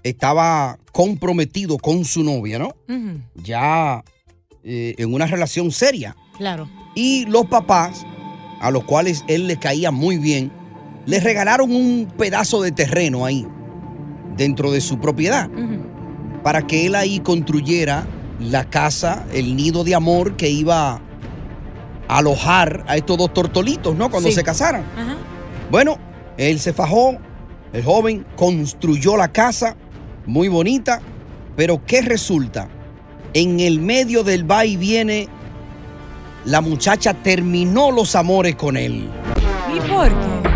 estaba 0.04 0.78
comprometido 0.92 1.78
con 1.78 2.04
su 2.04 2.24
novia, 2.24 2.60
¿no? 2.60 2.76
Ya 3.36 4.04
eh, 4.64 4.96
en 4.98 5.14
una 5.14 5.26
relación 5.28 5.72
seria. 5.72 6.16
Claro. 6.38 6.70
Y 6.96 7.26
los 7.26 7.46
papás, 7.46 8.06
a 8.60 8.72
los 8.72 8.84
cuales 8.84 9.24
él 9.28 9.48
le 9.48 9.58
caía 9.58 9.92
muy 9.92 10.18
bien, 10.18 10.52
le 11.06 11.20
regalaron 11.20 11.74
un 11.74 12.12
pedazo 12.18 12.62
de 12.62 12.72
terreno 12.72 13.26
ahí, 13.26 13.48
dentro 14.38 14.72
de 14.72 14.82
su 14.82 15.00
propiedad, 15.00 15.50
para 16.44 16.66
que 16.68 16.86
él 16.86 16.96
ahí 16.96 17.20
construyera 17.20 18.06
la 18.40 18.66
casa, 18.66 19.26
el 19.34 19.56
nido 19.56 19.84
de 19.84 19.96
amor 19.96 20.36
que 20.36 20.50
iba 20.50 20.94
a 20.94 22.18
alojar 22.18 22.84
a 22.88 22.98
estos 22.98 23.18
dos 23.18 23.34
tortolitos, 23.34 23.96
¿no? 23.96 24.10
Cuando 24.10 24.30
Sí. 24.30 24.36
se 24.36 24.44
casaran. 24.44 24.82
Ajá. 24.98 25.16
Bueno, 25.72 25.98
él 26.38 26.60
se 26.60 26.74
fajó, 26.74 27.18
el 27.72 27.84
joven 27.84 28.26
construyó 28.36 29.16
la 29.18 29.30
casa, 29.32 29.76
muy 30.26 30.48
bonita, 30.48 31.02
pero 31.56 31.82
¿qué 31.86 32.02
resulta? 32.02 32.68
En 33.34 33.60
el 33.60 33.80
medio 33.80 34.24
del 34.24 34.50
va 34.50 34.66
y 34.66 34.76
viene, 34.78 35.28
la 36.46 36.62
muchacha 36.62 37.14
terminó 37.14 37.90
los 37.92 38.16
amores 38.16 38.56
con 38.56 38.76
él. 38.78 39.08
¿Y 39.74 39.80
por 39.90 40.10
qué? 40.10 40.53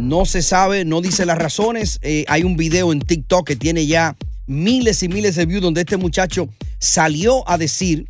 No 0.00 0.24
se 0.24 0.40
sabe, 0.40 0.86
no 0.86 1.02
dice 1.02 1.26
las 1.26 1.36
razones. 1.36 1.98
Eh, 2.00 2.24
hay 2.28 2.42
un 2.42 2.56
video 2.56 2.90
en 2.90 3.00
TikTok 3.00 3.46
que 3.46 3.56
tiene 3.56 3.86
ya 3.86 4.16
miles 4.46 5.02
y 5.02 5.08
miles 5.08 5.36
de 5.36 5.44
views 5.44 5.62
donde 5.62 5.82
este 5.82 5.98
muchacho 5.98 6.48
salió 6.78 7.46
a 7.48 7.58
decir, 7.58 8.06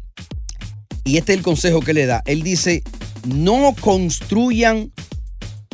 y 1.04 1.16
este 1.16 1.32
es 1.32 1.38
el 1.38 1.44
consejo 1.44 1.80
que 1.80 1.92
le 1.92 2.06
da, 2.06 2.22
él 2.26 2.42
dice, 2.42 2.84
no 3.26 3.74
construyan 3.80 4.92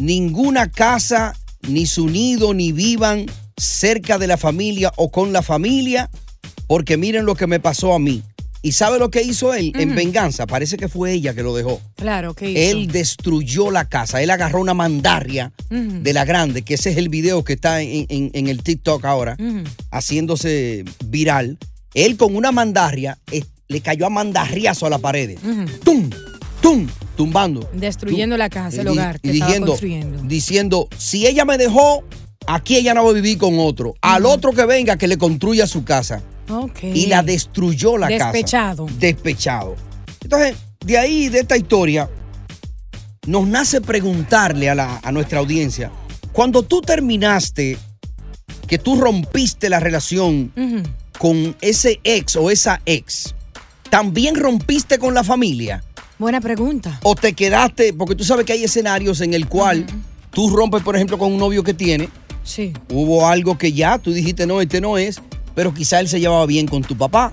ninguna 0.00 0.70
casa, 0.70 1.34
ni 1.68 1.84
su 1.84 2.08
nido, 2.08 2.54
ni 2.54 2.72
vivan 2.72 3.26
cerca 3.58 4.16
de 4.16 4.26
la 4.26 4.38
familia 4.38 4.92
o 4.96 5.10
con 5.10 5.34
la 5.34 5.42
familia, 5.42 6.10
porque 6.66 6.96
miren 6.96 7.26
lo 7.26 7.34
que 7.34 7.46
me 7.46 7.60
pasó 7.60 7.94
a 7.94 7.98
mí. 7.98 8.22
¿Y 8.66 8.72
sabe 8.72 8.98
lo 8.98 9.12
que 9.12 9.22
hizo 9.22 9.54
él 9.54 9.70
en 9.76 9.94
venganza? 9.94 10.44
Parece 10.44 10.76
que 10.76 10.88
fue 10.88 11.12
ella 11.12 11.34
que 11.34 11.44
lo 11.44 11.54
dejó. 11.54 11.80
Claro, 11.94 12.34
¿qué 12.34 12.50
hizo? 12.50 12.60
Él 12.60 12.88
destruyó 12.88 13.70
la 13.70 13.88
casa. 13.88 14.20
Él 14.20 14.30
agarró 14.30 14.60
una 14.60 14.74
mandarria 14.74 15.52
de 15.70 16.12
la 16.12 16.24
grande, 16.24 16.62
que 16.62 16.74
ese 16.74 16.90
es 16.90 16.96
el 16.96 17.08
video 17.08 17.44
que 17.44 17.52
está 17.52 17.80
en, 17.80 18.06
en- 18.08 18.30
en 18.34 18.48
el 18.48 18.64
TikTok 18.64 19.04
ahora, 19.04 19.36
haciéndose 19.92 20.84
viral. 21.06 21.58
Él 21.94 22.16
con 22.16 22.34
una 22.34 22.50
mandarria 22.50 23.18
eh, 23.30 23.44
le 23.68 23.80
cayó 23.82 24.04
a 24.06 24.10
mandarriazo 24.10 24.86
a 24.86 24.90
la 24.90 24.98
pared. 24.98 25.38
¡Tum! 25.84 26.10
¡Tum! 26.60 26.88
Tumbando. 27.16 27.70
Destruyendo 27.72 28.36
la 28.36 28.50
casa, 28.50 28.80
el 28.80 28.88
Y- 28.88 28.90
hogar 28.90 29.20
que 29.20 29.28
y 29.28 29.32
diciendo, 29.32 29.66
construyendo. 29.68 30.22
diciendo, 30.24 30.88
si 30.98 31.24
ella 31.26 31.44
me 31.44 31.56
dejó, 31.56 32.02
aquí 32.48 32.74
ella 32.76 32.94
no 32.94 33.04
va 33.04 33.10
a 33.10 33.14
vivir 33.14 33.38
con 33.38 33.60
otro. 33.60 33.94
Al 34.02 34.26
otro 34.26 34.50
que 34.52 34.66
venga, 34.66 34.96
que 34.98 35.06
le 35.06 35.16
construya 35.18 35.68
su 35.68 35.84
casa. 35.84 36.20
Y 36.82 37.06
la 37.06 37.22
destruyó 37.22 37.96
la 37.98 38.08
casa. 38.08 38.24
Despechado. 38.32 38.86
Despechado. 38.98 39.76
Entonces, 40.22 40.56
de 40.84 40.98
ahí, 40.98 41.28
de 41.28 41.40
esta 41.40 41.56
historia, 41.56 42.08
nos 43.26 43.46
nace 43.46 43.80
preguntarle 43.80 44.70
a, 44.70 44.74
la- 44.74 45.00
a 45.02 45.12
nuestra 45.12 45.38
audiencia, 45.40 45.90
cuando 46.32 46.62
tú 46.62 46.80
terminaste, 46.82 47.76
que 48.66 48.78
tú 48.78 49.00
rompiste 49.00 49.68
la 49.68 49.80
relación 49.80 50.52
con 51.18 51.56
ese 51.60 52.00
ex 52.04 52.36
o 52.36 52.50
esa 52.50 52.80
ex, 52.86 53.34
¿también 53.90 54.34
rompiste 54.34 54.98
con 54.98 55.14
la 55.14 55.24
familia? 55.24 55.82
Buena 56.18 56.40
pregunta. 56.40 56.98
¿O 57.02 57.14
te 57.14 57.32
quedaste? 57.32 57.92
Porque 57.92 58.14
tú 58.14 58.24
sabes 58.24 58.44
que 58.46 58.52
hay 58.54 58.64
escenarios 58.64 59.20
en 59.20 59.34
el 59.34 59.48
cual 59.48 59.86
tú 60.30 60.50
rompes, 60.50 60.82
por 60.82 60.94
ejemplo, 60.96 61.18
con 61.18 61.32
un 61.32 61.38
novio 61.38 61.62
que 61.62 61.74
tiene, 61.74 62.08
Sí. 62.42 62.72
hubo 62.90 63.26
algo 63.26 63.58
que 63.58 63.72
ya 63.72 63.98
tú 63.98 64.12
dijiste, 64.12 64.46
no, 64.46 64.60
este 64.60 64.80
no 64.80 64.98
es, 64.98 65.20
pero 65.56 65.72
quizá 65.72 65.98
él 66.00 66.08
se 66.08 66.20
llevaba 66.20 66.44
bien 66.44 66.68
con 66.68 66.82
tu 66.82 66.96
papá, 66.96 67.32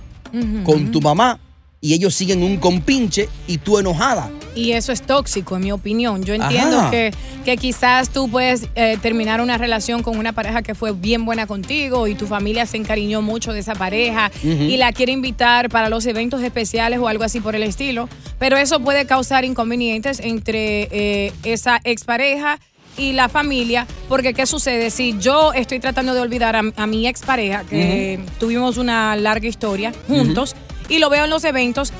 con 0.64 0.92
tu 0.92 1.02
mamá, 1.02 1.40
y 1.82 1.94
ellos 1.94 2.16
siguen 2.16 2.42
un 2.42 2.56
compinche 2.56 3.28
y 3.46 3.58
tú 3.58 3.78
enojada. 3.78 4.32
Y 4.56 4.72
eso 4.72 4.94
es 4.94 5.02
tóxico, 5.02 5.58
en 5.58 5.64
mi 5.64 5.72
opinión. 5.74 6.24
Yo 6.24 6.34
entiendo 6.34 6.80
Ajá. 6.80 6.90
que, 6.90 7.12
que 7.44 7.58
quizás 7.58 8.10
tú 8.10 8.30
puedes 8.30 8.68
eh, 8.76 8.98
terminar 9.02 9.42
una 9.42 9.58
relación 9.58 10.04
con 10.04 10.18
una 10.18 10.32
pareja 10.32 10.62
que 10.62 10.74
fue 10.74 10.94
bien 10.94 11.26
buena 11.26 11.48
contigo 11.48 12.08
y 12.08 12.16
tu 12.16 12.26
familia 12.26 12.66
se 12.66 12.78
encariñó 12.78 13.22
mucho 13.22 13.52
de 13.52 13.60
esa 13.60 13.76
pareja 13.76 14.32
y 14.42 14.78
la 14.78 14.94
quiere 14.94 15.12
invitar 15.12 15.68
para 15.70 15.90
los 15.90 16.06
eventos 16.06 16.42
especiales 16.42 17.00
o 17.00 17.10
algo 17.10 17.26
así 17.26 17.42
por 17.42 17.58
el 17.58 17.64
estilo. 17.64 18.08
Pero 18.40 18.56
eso 18.56 18.80
puede 18.80 19.06
causar 19.06 19.44
inconvenientes 19.44 20.22
entre 20.22 20.88
eh, 20.92 21.34
esa 21.44 21.82
expareja 21.84 22.60
y 22.98 23.14
la 23.14 23.30
familia, 23.30 23.88
porque 24.08 24.34
¿qué 24.34 24.46
sucede? 24.46 24.90
Si 24.90 25.18
yo 25.20 25.54
estoy 25.54 25.80
tratando 25.80 26.14
de 26.14 26.22
olvidar 26.22 26.56
a, 26.56 26.62
a 26.76 26.88
mi 26.88 27.08
expareja, 27.08 27.64
que 27.64 28.20
tuvimos 28.40 28.78
una 28.78 29.16
larga 29.16 29.48
historia 29.48 29.92
juntos, 30.08 30.56
y 30.90 31.00
lo 31.00 31.10
veo 31.10 31.24
en 31.24 31.30
los 31.30 31.44
eventos, 31.44 31.94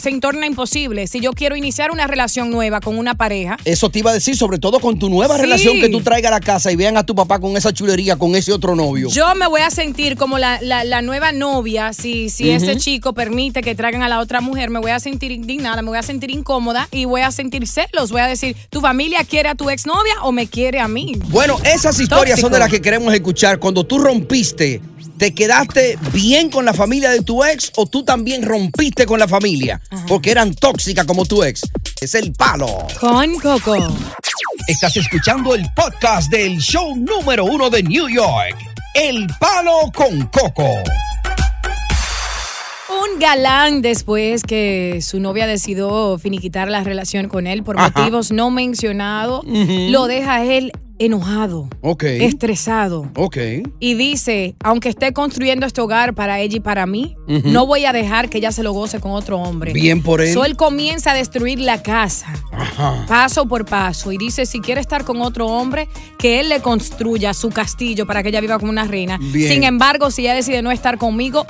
se 0.00 0.08
entorna 0.10 0.46
imposible. 0.46 1.06
Si 1.06 1.20
yo 1.20 1.32
quiero 1.32 1.56
iniciar 1.56 1.90
una 1.90 2.06
relación 2.06 2.50
nueva 2.50 2.80
con 2.80 2.98
una 2.98 3.14
pareja, 3.14 3.56
Eso 3.64 3.90
te 3.90 3.98
iba 4.00 4.10
a 4.10 4.14
decir, 4.14 4.36
sobre 4.36 4.58
todo 4.58 4.80
con 4.80 4.98
tu 4.98 5.08
nueva 5.10 5.36
Sí. 5.36 5.42
relación 5.42 5.80
que 5.80 5.88
tú 5.88 6.00
traigas 6.00 6.32
a 6.32 6.34
la 6.36 6.40
casa 6.40 6.72
y 6.72 6.76
vean 6.76 6.96
a 6.96 7.04
tu 7.04 7.14
papá 7.14 7.38
con 7.38 7.56
esa 7.56 7.72
chulería, 7.72 8.16
con 8.16 8.34
ese 8.34 8.52
otro 8.52 8.74
novio. 8.74 9.08
yo 9.10 9.34
me 9.34 9.46
voy 9.46 9.60
a 9.60 9.70
sentir 9.70 10.16
como 10.16 10.38
la, 10.38 10.58
la- 10.62 10.84
la 10.84 11.02
nueva 11.02 11.32
novia. 11.32 11.92
Si, 11.92 12.30
si 12.30 12.50
ese 12.50 12.76
chico 12.76 13.12
permite 13.12 13.62
que 13.62 13.74
traigan 13.74 14.02
a 14.02 14.08
la 14.08 14.18
otra 14.20 14.40
mujer, 14.40 14.70
me 14.70 14.78
voy 14.78 14.90
a 14.90 15.00
sentir 15.00 15.30
indignada, 15.30 15.82
me 15.82 15.88
voy 15.88 15.98
a 15.98 16.02
sentir 16.02 16.30
incómoda 16.30 16.88
y 16.90 17.04
voy 17.04 17.20
a 17.20 17.30
sentir 17.30 17.66
celos. 17.66 18.10
Voy 18.10 18.20
a 18.22 18.26
decir, 18.26 18.56
¿tu 18.70 18.80
familia 18.80 19.20
quiere 19.24 19.48
a 19.50 19.54
tu 19.54 19.68
exnovia 19.70 20.14
o 20.22 20.32
me 20.32 20.46
quiere 20.46 20.80
a 20.80 20.88
mí? 20.88 21.16
Bueno, 21.28 21.58
esas 21.64 21.98
historias 22.00 22.40
son 22.40 22.50
de 22.52 22.58
las 22.58 22.70
que 22.70 22.80
queremos 22.80 23.12
escuchar. 23.12 23.58
Cuando 23.58 23.84
tú 23.84 23.98
rompiste, 23.98 24.80
¿te 25.20 25.34
quedaste 25.34 25.98
bien 26.14 26.48
con 26.48 26.64
la 26.64 26.72
familia 26.72 27.10
de 27.10 27.20
tu 27.20 27.44
ex 27.44 27.70
o 27.76 27.84
tú 27.84 28.02
también 28.02 28.42
rompiste 28.42 29.04
con 29.04 29.20
la 29.20 29.28
familia? 29.28 29.78
Porque 30.08 30.30
eran 30.30 30.54
tóxicas 30.54 31.04
como 31.04 31.26
tu 31.26 31.44
ex. 31.44 31.60
Es 32.00 32.14
el 32.14 32.32
palo. 32.32 32.86
Con 32.98 33.34
Coco. 33.34 33.76
Estás 34.66 34.96
escuchando 34.96 35.54
el 35.54 35.66
podcast 35.76 36.30
del 36.30 36.56
show 36.58 36.96
número 36.96 37.44
uno 37.44 37.68
de 37.68 37.82
New 37.82 38.08
York. 38.08 38.56
El 38.94 39.26
palo 39.38 39.92
con 39.94 40.22
Coco. 40.28 40.70
Un 42.88 43.18
galán 43.20 43.82
después 43.82 44.42
que 44.42 45.00
su 45.02 45.20
novia 45.20 45.46
decidió 45.46 46.16
finiquitar 46.18 46.70
la 46.70 46.82
relación 46.82 47.28
con 47.28 47.46
él 47.46 47.62
por 47.62 47.78
Ajá. 47.78 47.92
motivos 47.94 48.32
no 48.32 48.50
mencionados, 48.50 49.44
lo 49.44 50.06
deja 50.06 50.42
él 50.46 50.72
enojado, 51.00 51.68
Ok. 51.80 52.04
estresado. 52.04 53.10
Ok. 53.16 53.38
Y 53.80 53.94
dice, 53.94 54.54
aunque 54.62 54.88
esté 54.90 55.12
construyendo 55.12 55.66
este 55.66 55.80
hogar 55.80 56.14
para 56.14 56.38
ella 56.40 56.58
y 56.58 56.60
para 56.60 56.86
mí, 56.86 57.16
no 57.26 57.66
voy 57.66 57.86
a 57.86 57.92
dejar 57.92 58.28
que 58.28 58.38
ella 58.38 58.52
se 58.52 58.62
lo 58.62 58.72
goce 58.72 59.00
con 59.00 59.12
otro 59.12 59.38
hombre. 59.38 59.72
Bien 59.72 60.02
por 60.02 60.20
él. 60.20 60.32
So, 60.32 60.44
él 60.44 60.56
comienza 60.56 61.12
a 61.12 61.14
destruir 61.14 61.58
la 61.58 61.82
casa, 61.82 62.32
Ajá. 62.52 63.04
paso 63.08 63.46
por 63.46 63.64
paso, 63.64 64.12
y 64.12 64.18
dice, 64.18 64.44
si 64.46 64.60
quiere 64.60 64.80
estar 64.80 65.04
con 65.04 65.22
otro 65.22 65.46
hombre, 65.46 65.88
que 66.18 66.38
él 66.40 66.48
le 66.50 66.60
construya 66.60 67.32
su 67.34 67.48
castillo 67.48 68.06
para 68.06 68.22
que 68.22 68.28
ella 68.28 68.40
viva 68.40 68.58
como 68.58 68.70
una 68.70 68.84
reina. 68.84 69.18
Bien. 69.20 69.50
Sin 69.52 69.64
embargo, 69.64 70.10
si 70.10 70.22
ella 70.22 70.34
decide 70.34 70.60
no 70.62 70.70
estar 70.70 70.98
conmigo, 70.98 71.46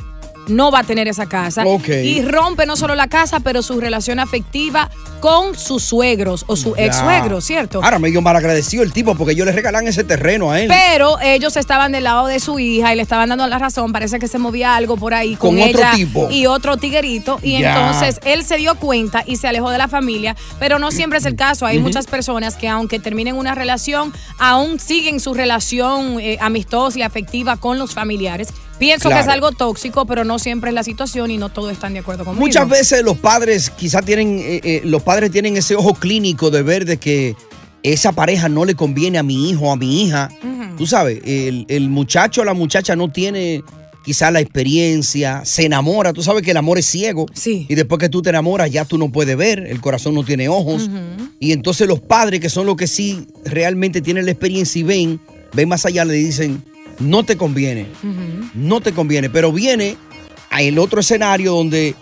no 0.49 0.71
va 0.71 0.81
a 0.81 0.85
tener 0.85 1.07
esa 1.09 1.27
casa. 1.27 1.65
Ok. 1.67 1.89
Y 1.89 2.23
rompe 2.23 2.67
no 2.67 2.77
solo 2.77 2.95
la 2.95 3.09
casa, 3.09 3.41
pero 3.41 3.63
su 3.63 3.81
relación 3.81 4.19
afectiva 4.19 4.91
con 5.21 5.57
sus 5.57 5.83
suegros 5.85 6.45
o 6.49 6.57
su 6.57 6.75
ex 6.77 6.97
suegro, 6.97 7.41
¿cierto? 7.41 7.81
Ahora 7.83 7.99
medio 7.99 8.21
malagradecido 8.23 8.83
el 8.83 8.93
tipo 8.93 9.15
porque 9.15 9.33
ellos 9.33 9.47
le 9.47 9.53
regalan 9.53 9.87
ese 9.87 10.03
terreno 10.05 10.51
a 10.51 10.61
él. 10.61 10.69
Pero 10.69 11.21
ellos 11.21 11.57
estaban 11.57 11.93
del 11.93 12.05
lado 12.05 12.27
de 12.27 12.41
su 12.41 12.59
hija 12.59 12.93
y 12.93 12.97
le 12.97 13.03
estaban 13.03 13.29
dando 13.29 13.47
la 13.47 13.59
razón. 13.59 13.93
Parece 13.93 14.19
que 14.19 14.29
se 14.29 14.39
movía 14.39 14.75
algo 14.77 14.97
por 14.97 15.15
ahí 15.15 15.37
con, 15.37 15.51
Con 15.57 15.63
otro 15.69 15.81
ella 15.81 15.93
tipo. 15.95 16.29
y 16.31 16.47
otro 16.47 16.77
tiguerito. 16.79 17.39
Y 17.43 17.61
Ya. 17.61 17.71
entonces 17.79 18.19
él 18.25 18.45
se 18.45 18.57
dio 18.57 18.75
cuenta 18.77 19.23
y 19.27 19.37
se 19.37 19.47
alejó 19.47 19.71
de 19.71 19.79
la 19.79 19.89
familia. 19.89 20.35
Pero 20.59 20.79
no 20.79 20.91
siempre 20.91 21.19
es 21.19 21.27
el 21.27 21.37
caso. 21.37 21.67
Hay 21.67 21.79
muchas 21.79 22.07
personas 22.07 22.57
que, 22.57 22.67
aunque 22.69 22.99
terminen 22.99 23.37
una 23.37 23.55
relación, 23.55 24.13
aún 24.39 24.81
siguen 24.81 25.21
su 25.21 25.35
relación 25.35 26.19
eh, 26.21 26.39
amistosa 26.41 26.99
y 26.99 27.03
afectiva 27.03 27.57
con 27.57 27.79
los 27.79 27.95
familiares. 27.95 28.49
Pienso 28.81 29.09
que 29.11 29.21
es 29.21 29.29
algo 29.29 29.53
tóxico, 29.53 30.07
pero 30.07 30.25
no 30.25 30.39
siempre 30.39 30.71
es 30.71 30.75
la 30.75 30.83
situación 30.83 31.31
y 31.31 31.37
no 31.37 31.51
todos 31.51 31.71
están 31.71 31.93
de 31.93 32.01
acuerdo 32.01 32.25
conmigo. 32.25 32.45
Muchas 32.45 32.69
veces 32.69 33.05
los 33.05 33.19
padres 33.19 33.71
quizás 33.71 34.05
tienen, 34.05 34.39
eh, 34.41 34.61
eh, 34.65 34.81
los 34.85 35.03
padres 35.03 35.31
tienen 35.31 35.57
ese 35.57 35.77
ojo 35.77 35.95
clínico 35.95 36.51
de 36.51 36.63
ver 36.63 36.85
de 36.87 36.97
que 36.97 37.37
esa 37.83 38.13
pareja 38.13 38.49
no 38.49 38.65
le 38.65 38.75
conviene 38.75 39.19
a 39.19 39.23
mi 39.23 39.51
hijo 39.51 39.67
o 39.67 39.73
a 39.73 39.77
mi 39.77 40.03
hija. 40.03 40.31
Tú 40.77 40.87
sabes, 40.87 41.21
el, 41.25 41.67
el 41.69 41.91
muchacho 41.91 42.41
o 42.41 42.45
la 42.45 42.55
muchacha 42.55 42.97
no 42.97 43.13
tiene 43.13 43.63
quizás 44.03 44.33
la 44.33 44.41
experiencia, 44.41 45.43
se 45.45 45.67
enamora. 45.67 46.13
Tú 46.13 46.23
sabes 46.23 46.43
que 46.43 46.53
el 46.53 46.57
amor 46.57 46.79
es 46.79 46.87
ciego. 46.87 47.27
Sí. 47.35 47.67
Y 47.69 47.75
después 47.75 47.99
que 47.99 48.09
tú 48.09 48.23
te 48.23 48.31
enamoras 48.31 48.71
ya 48.71 48.85
tú 48.85 48.99
no 48.99 49.11
puedes 49.11 49.37
ver, 49.37 49.67
el 49.67 49.81
corazón 49.81 50.15
no 50.15 50.25
tiene 50.25 50.49
ojos. 50.49 50.89
Y 51.39 51.53
entonces 51.53 51.87
los 51.87 52.01
padres, 52.01 52.41
que 52.41 52.49
son 52.49 52.67
los 52.67 52.77
que 52.77 52.87
sí 52.87 53.27
realmente 53.45 54.01
tienen 54.01 54.25
la 54.25 54.31
experiencia 54.31 54.81
y 54.81 54.83
ven, 54.83 55.21
ven 55.53 55.69
más 55.69 55.85
allá, 55.87 56.05
le 56.05 56.15
dicen, 56.15 56.63
no 57.01 57.25
te 57.25 57.37
conviene 57.37 57.87
no 58.55 58.81
te 58.81 58.93
conviene. 58.93 59.29
Pero 59.31 59.53
viene 59.53 59.97
a 60.51 60.63
el 60.63 60.79
otro 60.79 61.01
escenario 61.01 61.53
donde 61.53 61.95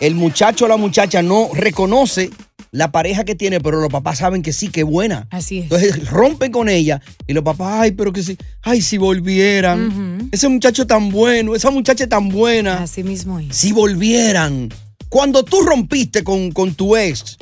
el 0.00 0.14
muchacho 0.14 0.64
o 0.64 0.68
la 0.68 0.76
muchacha 0.76 1.22
no 1.22 1.48
reconoce 1.54 2.30
la 2.70 2.92
pareja 2.92 3.24
que 3.24 3.34
tiene, 3.34 3.60
pero 3.60 3.80
los 3.80 3.90
papás 3.90 4.18
saben 4.18 4.42
que 4.42 4.52
sí, 4.52 4.68
que 4.68 4.80
es 4.80 4.86
buena. 4.86 5.26
Así 5.30 5.58
es. 5.58 5.64
Entonces 5.64 6.10
rompen 6.10 6.52
con 6.52 6.68
ella 6.68 7.00
y 7.26 7.32
los 7.32 7.42
papás, 7.42 7.80
ay, 7.80 7.92
pero 7.92 8.12
que 8.12 8.22
sí, 8.22 8.36
ay, 8.62 8.82
si 8.82 8.98
volvieran. 8.98 10.28
Ese 10.32 10.48
muchacho 10.48 10.86
tan 10.86 11.10
bueno, 11.10 11.54
esa 11.54 11.70
muchacha 11.70 12.06
tan 12.06 12.28
buena. 12.28 12.82
Así 12.82 13.02
mismo 13.02 13.38
es. 13.38 13.56
Si 13.56 13.72
volvieran. 13.72 14.68
Cuando 15.08 15.42
tú 15.44 15.62
rompiste 15.62 16.22
con, 16.22 16.52
con 16.52 16.74
tu 16.74 16.94
ex, 16.96 17.38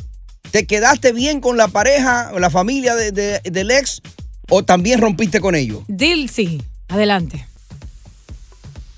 ¿te 0.53 0.65
quedaste 0.67 1.13
bien 1.13 1.41
con 1.41 1.57
la 1.57 1.67
pareja 1.69 2.31
o 2.33 2.39
la 2.39 2.49
familia 2.51 2.95
de- 2.95 3.11
de- 3.11 3.41
del 3.51 3.73
ex 3.73 4.01
o 4.49 4.63
también 4.65 5.01
rompiste 5.01 5.41
con 5.41 5.57
ellos? 5.57 5.81
Dilcy, 5.89 6.63
adelante. 6.88 7.45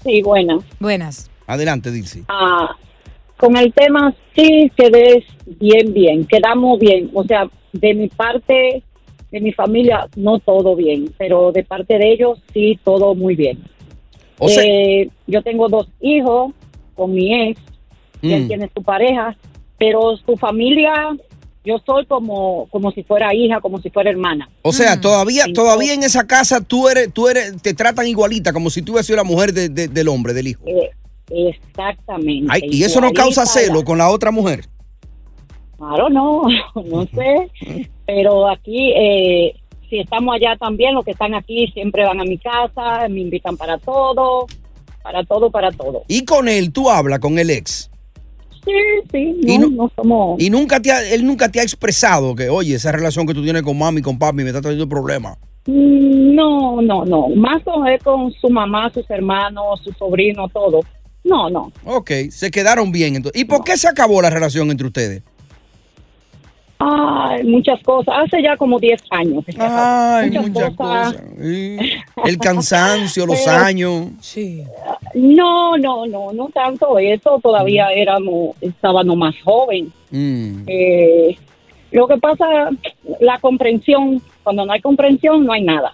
Sí, 0.02 0.23
buena. 0.23 0.59
Buenas. 0.80 1.30
Adelante. 1.47 1.90
Ah, 2.28 2.75
con 3.37 3.57
el 3.57 3.73
tema 3.73 4.14
sí 4.35 4.71
quedé 4.76 5.25
bien, 5.47 5.92
bien, 5.92 6.26
quedamos 6.26 6.78
bien. 6.78 7.11
O 7.14 7.25
sea, 7.25 7.49
de 7.73 7.95
mi 7.95 8.09
parte, 8.09 8.83
de 9.30 9.40
mi 9.40 9.52
familia, 9.52 10.07
no 10.16 10.38
todo 10.38 10.76
bien, 10.76 11.12
pero 11.18 11.52
de 11.52 11.64
parte 11.64 11.99
de 11.99 12.12
ellos 12.12 12.38
sí 12.52 12.78
todo 12.85 13.14
muy 13.14 13.35
bien. 13.35 13.59
O 14.38 14.49
sea- 14.49 14.62
Eh, 14.64 15.09
yo 15.26 15.42
tengo 15.42 15.68
dos 15.68 15.88
hijos 16.00 16.52
con 16.95 17.12
mi 17.12 17.33
ex, 17.50 17.61
y 18.23 18.33
él 18.33 18.45
Mm. 18.45 18.49
tiene 18.49 18.71
su 18.75 18.83
pareja, 18.83 19.37
pero 19.78 20.16
su 20.16 20.37
familia, 20.37 21.16
yo 21.65 21.77
soy 21.85 22.07
como, 22.07 22.67
como 22.71 22.91
si 22.93 23.03
fuera 23.03 23.35
hija, 23.35 23.61
como 23.61 23.81
si 23.81 23.91
fuera 23.91 24.11
hermana. 24.11 24.49
O 24.62 24.73
sea, 24.73 24.97
Mm. 24.97 25.00
todavía, 25.00 25.45
todavía 25.55 25.93
en 25.95 26.03
esa 26.03 26.27
casa 26.27 26.61
tú 26.61 26.88
eres, 26.88 27.12
tú 27.12 27.29
eres, 27.29 27.61
te 27.62 27.75
tratan 27.75 28.07
igualita, 28.07 28.53
como 28.53 28.71
si 28.71 28.81
tú 28.83 28.93
hubieras 28.93 29.07
sido 29.07 29.17
la 29.17 29.25
mujer 29.25 29.53
de- 29.53 29.69
de- 29.69 29.88
del 29.88 30.09
hombre, 30.09 30.33
del 30.33 30.49
hijo. 30.49 30.62
Eh, 30.67 30.91
exactamente. 31.31 32.47
Ay, 32.50 32.62
y 32.71 32.85
eso 32.85 33.00
no 33.00 33.12
causa 33.12 33.45
celo 33.47 33.85
con 33.85 33.99
la 33.99 34.09
otra 34.11 34.31
mujer. 34.31 34.65
Claro, 35.77 36.09
no, 36.09 36.43
no 36.87 37.07
sé, 37.07 37.87
pero 38.07 38.49
aquí, 38.49 38.93
eh, 38.97 39.55
si 39.88 40.00
estamos 40.00 40.35
allá 40.35 40.57
también, 40.57 40.95
los 40.95 41.05
que 41.05 41.12
están 41.12 41.35
aquí 41.35 41.69
siempre 41.69 42.05
van 42.05 42.21
a 42.21 42.25
mi 42.25 42.38
casa, 42.38 43.09
me 43.09 43.21
invitan 43.21 43.57
para 43.57 43.79
todo, 43.79 44.47
para 45.03 45.23
todo, 45.25 45.50
para 45.50 45.71
todo. 45.71 46.03
Y 46.09 46.25
con 46.25 46.49
él, 46.49 46.73
tú 46.73 46.91
hablas 46.91 47.21
con 47.21 47.38
el 47.38 47.50
ex. 47.50 47.88
Sí, 48.68 49.08
sí, 49.10 49.40
Y 49.52 49.58
no, 49.58 49.68
no- 49.68 49.76
no 49.84 49.92
somos... 49.96 50.40
Y 50.42 50.50
nunca 50.50 50.80
te 50.80 50.92
ha- 50.92 51.02
él 51.02 51.25
nunca 51.26 51.48
te 51.48 51.60
ha 51.60 51.62
expresado 51.62 52.34
que, 52.34 52.48
oye, 52.50 52.75
esa 52.75 52.92
relación 52.92 53.26
que 53.26 53.32
tú 53.34 53.42
tienes 53.42 53.62
con 53.62 53.78
mami 53.78 54.00
y 54.00 54.02
con 54.02 54.18
papi 54.18 54.37
me 54.42 54.48
está 54.48 54.60
trayendo 54.60 54.88
problemas. 54.88 55.38
Mm, 55.66 56.34
No, 56.34 56.80
no, 56.82 57.04
no, 57.04 57.28
más 57.30 57.62
con 57.64 57.87
él, 57.87 57.98
con 58.02 58.30
su 58.32 58.48
mamá, 58.50 58.90
sus 58.92 59.08
hermanos, 59.10 59.80
su 59.82 59.92
sobrino, 59.92 60.48
todo. 60.48 60.80
No, 61.25 61.50
no. 61.50 61.72
Ok, 61.84 62.10
se 62.30 62.50
quedaron 62.50 62.92
bien. 62.92 63.16
Entonces. 63.16 63.40
¿Y 63.40 63.44
por 63.44 63.64
qué 63.64 63.76
se 63.76 63.88
acabó 63.88 64.22
la 64.22 64.30
relación 64.30 64.70
entre 64.70 64.87
ustedes? 64.87 65.22
Ay, 66.80 67.42
muchas 67.44 67.82
cosas. 67.82 68.14
Hace 68.25 68.40
ya 68.40 68.56
como 68.56 68.78
10 68.78 69.00
años. 69.10 69.44
Ay, 69.58 70.28
muchas, 70.30 70.48
muchas 70.48 70.75
cosas. 70.76 71.12
cosas. 71.14 71.26
Sí. 71.42 71.76
El 72.25 72.38
cansancio, 72.38 73.26
los 73.26 73.46
años. 73.48 74.07
Sí. 74.20 74.62
No, 75.20 75.76
no, 75.76 76.07
no, 76.07 76.33
no 76.33 76.48
tanto 76.54 76.98
eso. 76.98 77.40
Todavía 77.42 77.88
éramos, 77.94 78.54
estábamos 78.61 79.16
más 79.16 79.35
joven. 79.42 79.92
Mm. 80.11 80.62
Eh, 80.66 81.37
lo 81.90 82.07
que 82.07 82.16
pasa, 82.18 82.44
la 83.20 83.38
comprensión, 83.40 84.22
cuando 84.44 84.64
no 84.64 84.72
hay 84.72 84.81
comprensión, 84.81 85.44
no 85.44 85.52
hay 85.52 85.62
nada. 85.62 85.90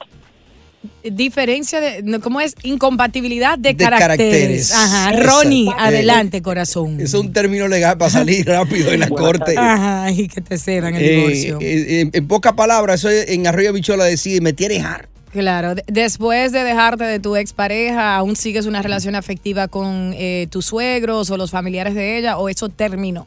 Diferencia 1.02 1.80
de, 1.80 2.20
¿cómo 2.20 2.40
es? 2.40 2.54
Incompatibilidad 2.62 3.58
de, 3.58 3.70
De 3.70 3.76
caracteres. 3.76 4.18
caracteres. 4.18 4.74
Ajá. 4.74 5.10
Exacto. 5.14 5.30
Ronnie, 5.42 5.68
Eh, 5.68 5.72
adelante, 5.78 6.42
corazón. 6.42 7.00
Es 7.00 7.14
un 7.14 7.32
término 7.32 7.68
legal 7.68 7.96
para 7.96 8.10
salir 8.10 8.46
rápido 8.46 8.90
en 8.92 9.00
la 9.00 9.08
corte. 9.08 9.54
Ajá, 9.56 10.10
y 10.10 10.28
que 10.28 10.40
te 10.42 10.58
cedan 10.58 10.94
el 10.94 11.02
Eh, 11.02 11.16
divorcio. 11.16 11.58
eh, 11.62 12.00
en, 12.02 12.10
en 12.12 12.28
pocas 12.28 12.52
palabras, 12.52 13.00
eso 13.00 13.08
es 13.08 13.30
en 13.30 13.46
Arroyo 13.46 13.72
Bichola 13.72 14.04
decir, 14.04 14.42
me 14.42 14.52
tienes 14.52 14.82
harto. 14.84 15.08
Claro, 15.34 15.74
de- 15.74 15.82
después 15.88 16.52
de 16.52 16.62
dejarte 16.62 17.02
de 17.02 17.18
tu 17.18 17.34
expareja, 17.34 18.14
¿aún 18.16 18.36
sigues 18.36 18.66
una 18.66 18.82
relación 18.82 19.16
afectiva 19.16 19.66
con 19.66 20.12
eh, 20.14 20.46
tus 20.48 20.66
suegros 20.66 21.28
o 21.32 21.36
los 21.36 21.50
familiares 21.50 21.96
de 21.96 22.16
ella 22.18 22.38
o 22.38 22.48
eso 22.48 22.68
terminó? 22.68 23.26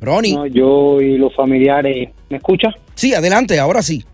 Ronnie. 0.00 0.34
No, 0.34 0.46
yo 0.46 1.00
y 1.00 1.16
los 1.16 1.32
familiares, 1.32 2.08
¿me 2.28 2.38
escucha? 2.38 2.70
Sí, 2.96 3.14
adelante, 3.14 3.60
ahora 3.60 3.80
sí. 3.82 4.04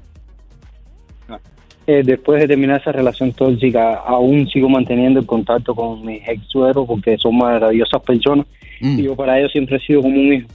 Eh, 1.86 2.02
después 2.04 2.40
de 2.42 2.48
terminar 2.48 2.80
esa 2.82 2.92
relación 2.92 3.32
tóxica, 3.32 3.94
aún 3.94 4.46
sigo 4.48 4.68
manteniendo 4.68 5.20
el 5.20 5.26
contacto 5.26 5.74
con 5.74 6.04
mis 6.04 6.26
ex 6.28 6.42
suegros 6.48 6.86
porque 6.86 7.16
son 7.18 7.36
maravillosas 7.38 8.02
personas 8.02 8.46
y 8.80 9.02
yo 9.02 9.16
para 9.16 9.38
ellos 9.38 9.50
siempre 9.52 9.76
he 9.76 9.80
sido 9.80 10.02
como 10.02 10.14
un 10.14 10.32
hijo. 10.34 10.48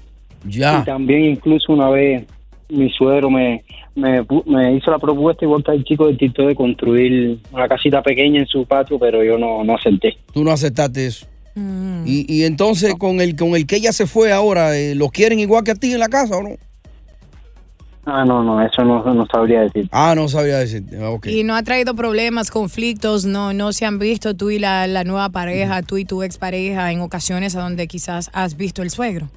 Mm. 0.44 0.50
Ya. 0.50 0.80
Y 0.82 0.86
también 0.86 1.26
incluso 1.26 1.74
una 1.74 1.90
vez 1.90 2.26
mi 2.70 2.90
suegro 2.92 3.30
me, 3.30 3.64
me, 3.96 4.26
me 4.46 4.76
hizo 4.76 4.92
la 4.92 5.00
propuesta 5.00 5.46
igual 5.46 5.64
que 5.64 5.72
el 5.72 5.84
chico 5.84 6.08
del 6.08 6.18
TikTok 6.18 6.48
de 6.48 6.56
construir 6.56 7.40
una 7.52 7.68
casita 7.68 8.02
pequeña 8.02 8.40
en 8.40 8.48
su 8.48 8.66
patio, 8.66 9.00
pero 9.00 9.24
yo 9.24 9.38
no, 9.38 9.64
no 9.64 9.76
acepté. 9.76 10.18
Tú 10.34 10.44
no 10.44 10.52
aceptaste 10.52 11.06
eso. 11.06 11.26
Mm. 11.56 12.04
Y, 12.06 12.26
y 12.34 12.44
entonces 12.44 12.96
con 12.96 13.20
el 13.22 13.36
con 13.36 13.56
el 13.56 13.66
que 13.66 13.78
ella 13.78 13.92
se 13.92 14.08
fue 14.08 14.32
ahora, 14.32 14.78
eh, 14.78 14.96
¿lo 14.96 15.10
quieren 15.10 15.40
igual 15.40 15.64
que 15.64 15.72
a 15.72 15.76
ti 15.76 15.92
en 15.92 16.00
la 16.00 16.10
casa 16.10 16.38
o 16.38 16.44
no? 16.44 16.56
Ah, 18.06 18.26
no, 18.26 18.44
no, 18.44 18.60
eso 18.66 18.84
no, 18.84 19.04
no 19.14 19.28
sabría 19.32 19.62
decir. 19.62 19.88
Ah, 19.92 20.14
no 20.16 20.28
sabía 20.28 20.58
decirte. 20.58 20.98
Ah. 21.00 21.16
Y 21.26 21.44
no 21.44 21.56
ha 21.56 21.62
traído 21.62 21.94
problemas, 21.94 22.50
conflictos, 22.50 23.26
no, 23.26 23.54
no 23.54 23.72
se 23.72 23.86
han 23.86 24.00
visto 24.00 24.36
tú 24.36 24.50
y 24.50 24.58
la, 24.58 24.88
la 24.88 25.04
nueva 25.04 25.30
pareja, 25.30 25.84
tú 25.84 25.98
y 25.98 26.06
tu 26.06 26.24
expareja 26.24 26.92
en 26.92 27.02
ocasiones 27.02 27.56
a 27.56 27.62
donde 27.62 27.88
quizás 27.88 28.32
has 28.34 28.58
visto 28.58 28.82
el 28.82 28.90
suegro. 28.90 29.30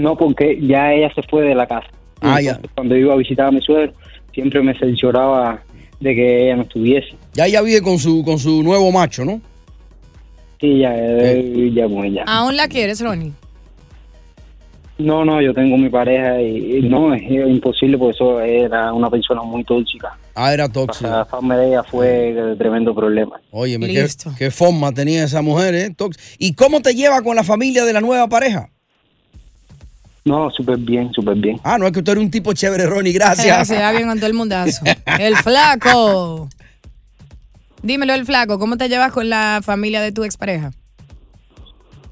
No, 0.00 0.16
porque 0.16 0.58
ya 0.62 0.92
ella 0.92 1.12
se 1.14 1.22
fue 1.22 1.42
de 1.42 1.54
la 1.54 1.66
casa. 1.66 1.88
Ah, 2.20 2.38
Entonces, 2.40 2.70
Cuando 2.74 2.96
iba 2.96 3.14
a 3.14 3.16
visitar 3.16 3.46
a 3.46 3.50
mi 3.50 3.60
suegro, 3.60 3.92
siempre 4.32 4.62
me 4.62 4.76
cercioraba 4.78 5.62
de 6.00 6.14
que 6.14 6.44
ella 6.46 6.56
no 6.56 6.62
estuviese. 6.62 7.14
Ya 7.34 7.46
ella 7.46 7.62
vive 7.62 7.82
con 7.82 7.98
su 7.98 8.24
con 8.24 8.38
su 8.38 8.62
nuevo 8.62 8.90
macho, 8.92 9.24
¿no? 9.24 9.40
Sí, 10.60 10.78
ya, 10.80 10.92
eh, 10.96 11.70
ya 11.74 11.84
con 11.88 12.04
ella. 12.04 12.24
¿Aún 12.26 12.56
la 12.56 12.68
quieres, 12.68 13.00
Ronnie? 13.00 13.32
No, 14.98 15.24
no, 15.24 15.40
yo 15.40 15.54
tengo 15.54 15.78
mi 15.78 15.88
pareja 15.88 16.42
y, 16.42 16.76
y 16.76 16.82
no, 16.82 17.14
es, 17.14 17.22
imposible 17.22 17.96
porque 17.96 18.14
eso 18.16 18.38
era 18.40 18.92
una 18.92 19.08
persona 19.08 19.42
muy 19.42 19.64
tóxica. 19.64 20.14
Ah, 20.34 20.52
era 20.52 20.68
tóxico. 20.68 21.08
La 21.08 21.24
fama 21.24 21.56
de 21.56 21.68
ella 21.68 21.82
fue 21.82 22.34
de 22.34 22.54
tremendo 22.56 22.94
problema. 22.94 23.40
Oye, 23.50 23.78
qué, 23.78 24.06
qué 24.38 24.50
forma 24.50 24.92
tenía 24.92 25.24
esa 25.24 25.40
mujer, 25.40 25.74
¿eh? 25.74 25.90
Tóx- 25.96 26.18
¿Y 26.38 26.52
cómo 26.54 26.82
te 26.82 26.94
lleva 26.94 27.22
con 27.22 27.34
la 27.34 27.44
familia 27.44 27.86
de 27.86 27.94
la 27.94 28.02
nueva 28.02 28.28
pareja? 28.28 28.68
No, 30.24 30.50
súper 30.50 30.78
bien, 30.78 31.12
súper 31.12 31.36
bien. 31.36 31.58
Ah, 31.64 31.78
no 31.78 31.86
es 31.86 31.92
que 31.92 32.02
tú 32.02 32.10
eres 32.10 32.22
un 32.22 32.30
tipo 32.30 32.52
chévere, 32.52 32.86
Ronnie, 32.86 33.12
gracias. 33.12 33.68
se 33.68 33.76
da 33.76 33.90
bien 33.92 34.06
con 34.06 34.18
todo 34.18 34.26
el 34.26 34.34
mundazo. 34.34 34.84
El 35.18 35.36
flaco. 35.36 36.48
Dímelo, 37.82 38.12
el 38.12 38.26
flaco, 38.26 38.58
¿cómo 38.58 38.76
te 38.76 38.88
llevas 38.88 39.12
con 39.12 39.30
la 39.30 39.60
familia 39.62 40.02
de 40.02 40.12
tu 40.12 40.24
expareja? 40.24 40.72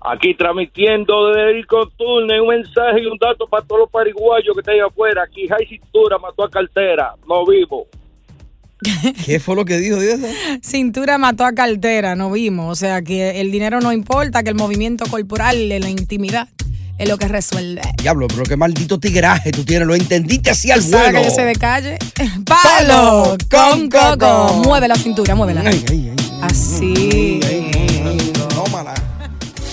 Aquí 0.01 0.35
transmitiendo 0.35 1.27
desde 1.29 1.59
el 1.59 1.66
Coturne 1.66 2.40
un 2.40 2.49
mensaje 2.49 3.03
y 3.03 3.07
un 3.07 3.18
dato 3.18 3.47
para 3.47 3.66
todos 3.66 3.81
los 3.81 3.90
pariguayos 3.90 4.55
que 4.55 4.61
están 4.61 4.75
ahí 4.75 4.81
afuera. 4.81 5.25
Aquí 5.25 5.47
Jai 5.47 5.66
Cintura 5.66 6.16
mató 6.18 6.44
a 6.44 6.51
Cartera, 6.51 7.14
no 7.29 7.44
vivo. 7.44 7.87
¿Qué 9.27 9.40
fue 9.40 9.57
lo 9.57 9.64
que 9.64 9.79
dijo? 9.79 9.99
Cintura 10.62 11.18
mató 11.18 11.44
a 11.44 11.53
cartera, 11.53 12.14
no 12.14 12.31
vimos. 12.31 12.71
O 12.71 12.75
sea, 12.75 13.03
que 13.03 13.40
el 13.40 13.51
dinero 13.51 13.81
no 13.81 13.92
importa, 13.92 14.42
que 14.42 14.51
el 14.51 14.55
movimiento 14.55 15.05
corporal 15.11 15.68
de 15.68 15.81
la 15.81 15.90
intimidad 15.90 16.49
es 16.98 17.08
lo 17.08 17.16
que 17.16 17.28
resuelve. 17.28 17.80
Diablo, 18.02 18.28
pero 18.28 18.42
qué 18.42 18.56
maldito 18.56 18.98
tigraje 18.98 19.50
tú 19.52 19.64
tienes. 19.64 19.87
Lo 19.87 19.94
entendiste 19.94 20.50
así 20.50 20.70
al 20.70 20.82
¿Sabes 20.82 21.12
vuelo. 21.12 21.18
que 21.20 21.24
yo 21.28 21.34
soy 21.34 21.44
de 21.44 21.54
calle? 21.54 21.98
¡Palo 22.44 23.37
con 23.50 23.88
coco! 23.88 24.62
Mueve 24.64 24.88
la 24.88 24.96
cintura, 24.96 25.34
muévela. 25.34 25.62
Así. 26.42 27.40